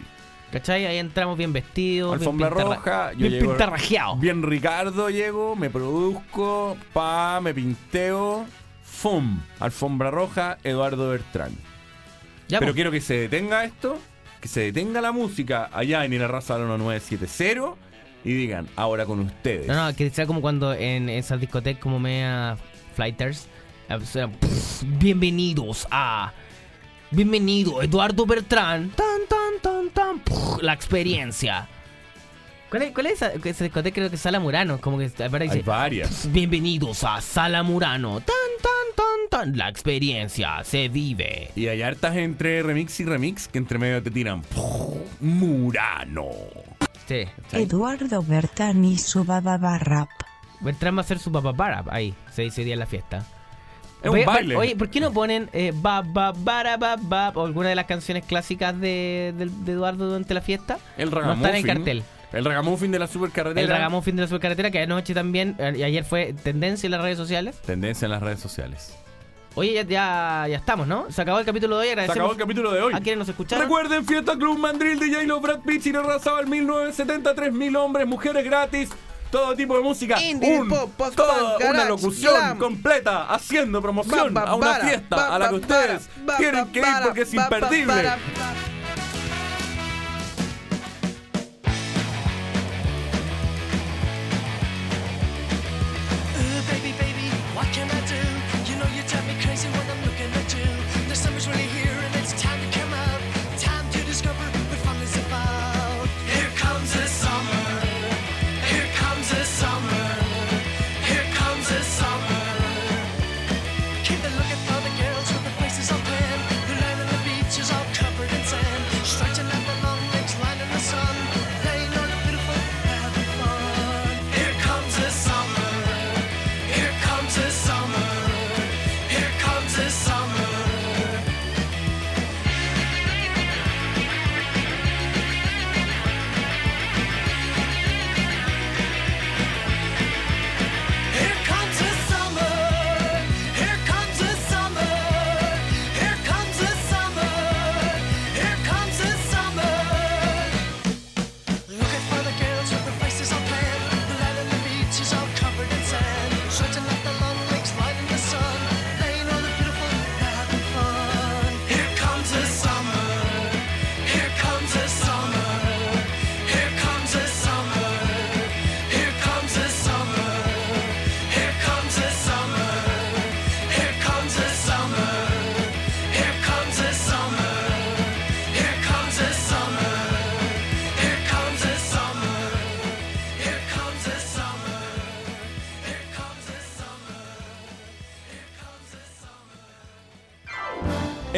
[0.52, 0.86] ¿Cachai?
[0.86, 2.14] Ahí entramos bien vestidos.
[2.14, 4.20] Alfombra bien roja, yo bien pintarrajeados.
[4.20, 8.46] Bien Ricardo llego, me produzco, pa, me pinteo,
[8.84, 11.50] fum, alfombra roja, Eduardo Bertrán.
[12.48, 12.76] Ya, Pero pues.
[12.76, 13.98] quiero que se detenga esto,
[14.40, 17.87] que se detenga la música allá en la raza 1970
[18.24, 19.68] y digan, ahora con ustedes.
[19.68, 22.58] No, no, que sea como cuando en esas discotecas como media
[22.96, 23.48] flighters.
[23.90, 26.34] eh, pff, bienvenidos a.
[27.10, 28.90] Bienvenido, Eduardo Bertrán.
[28.90, 30.20] Tan, tan, tan, tan.
[30.20, 31.70] pff, la experiencia.
[32.70, 33.30] ¿Cuál es, cuál es esa?
[33.30, 33.96] Discoteca?
[33.96, 34.82] creo que es Sala Murano.
[34.82, 35.10] Como que.
[35.50, 36.30] Hay varias.
[36.30, 38.20] Bienvenidos a Sala Murano.
[38.20, 39.58] Tan, tan, tan, tan.
[39.58, 41.50] La experiencia se vive.
[41.56, 44.42] Y hay hartas entre remix y remix que entre medio te tiran
[45.22, 46.77] Murano.
[47.08, 47.24] Sí.
[47.54, 50.10] Eduardo Bertani su bababa rap.
[50.60, 52.14] Bertrán va a hacer su papapara ahí.
[52.32, 53.26] Se dice día en la fiesta.
[54.02, 54.56] Es un Oye, baile.
[54.56, 57.86] Oye, ¿por qué no ponen eh, ba, ba, bara, ba, ba, o alguna de las
[57.86, 60.78] canciones clásicas de, de- de Eduardo durante la fiesta?
[60.98, 62.04] El No están en cartel.
[62.34, 63.62] El ragamuffin de la supercarretera.
[63.62, 67.02] El ragamuffin de la supercarretera, que anoche también, eh, y ayer fue tendencia en las
[67.02, 67.58] redes sociales.
[67.66, 68.96] Tendencia en las redes sociales.
[69.58, 71.08] Oye, ya, ya, ya estamos, ¿no?
[71.10, 71.88] Se acabó el capítulo de hoy.
[71.88, 72.94] Se Agradecemos acabó el capítulo de hoy.
[72.94, 73.64] a quienes nos escucharon.
[73.66, 78.90] Recuerden, Fiesta Club Mandril, DJ Lo Brad Pitt, Chino Razabal, 1973 mil hombres, mujeres gratis,
[79.32, 80.22] todo tipo de música.
[80.22, 82.58] Indie, Un- pop, post toda punk, una garage, locución glam.
[82.60, 86.08] completa haciendo promoción Ba, ba, a una fiesta ba, a la que ustedes
[86.38, 88.10] tienen que ir porque es ba, ba, imperdible.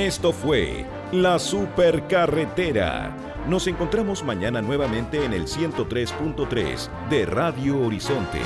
[0.10, 3.16] Esto fue La Supercarretera.
[3.48, 8.40] Nos encontramos mañana nuevamente en el 103.3 de Radio Horizonte.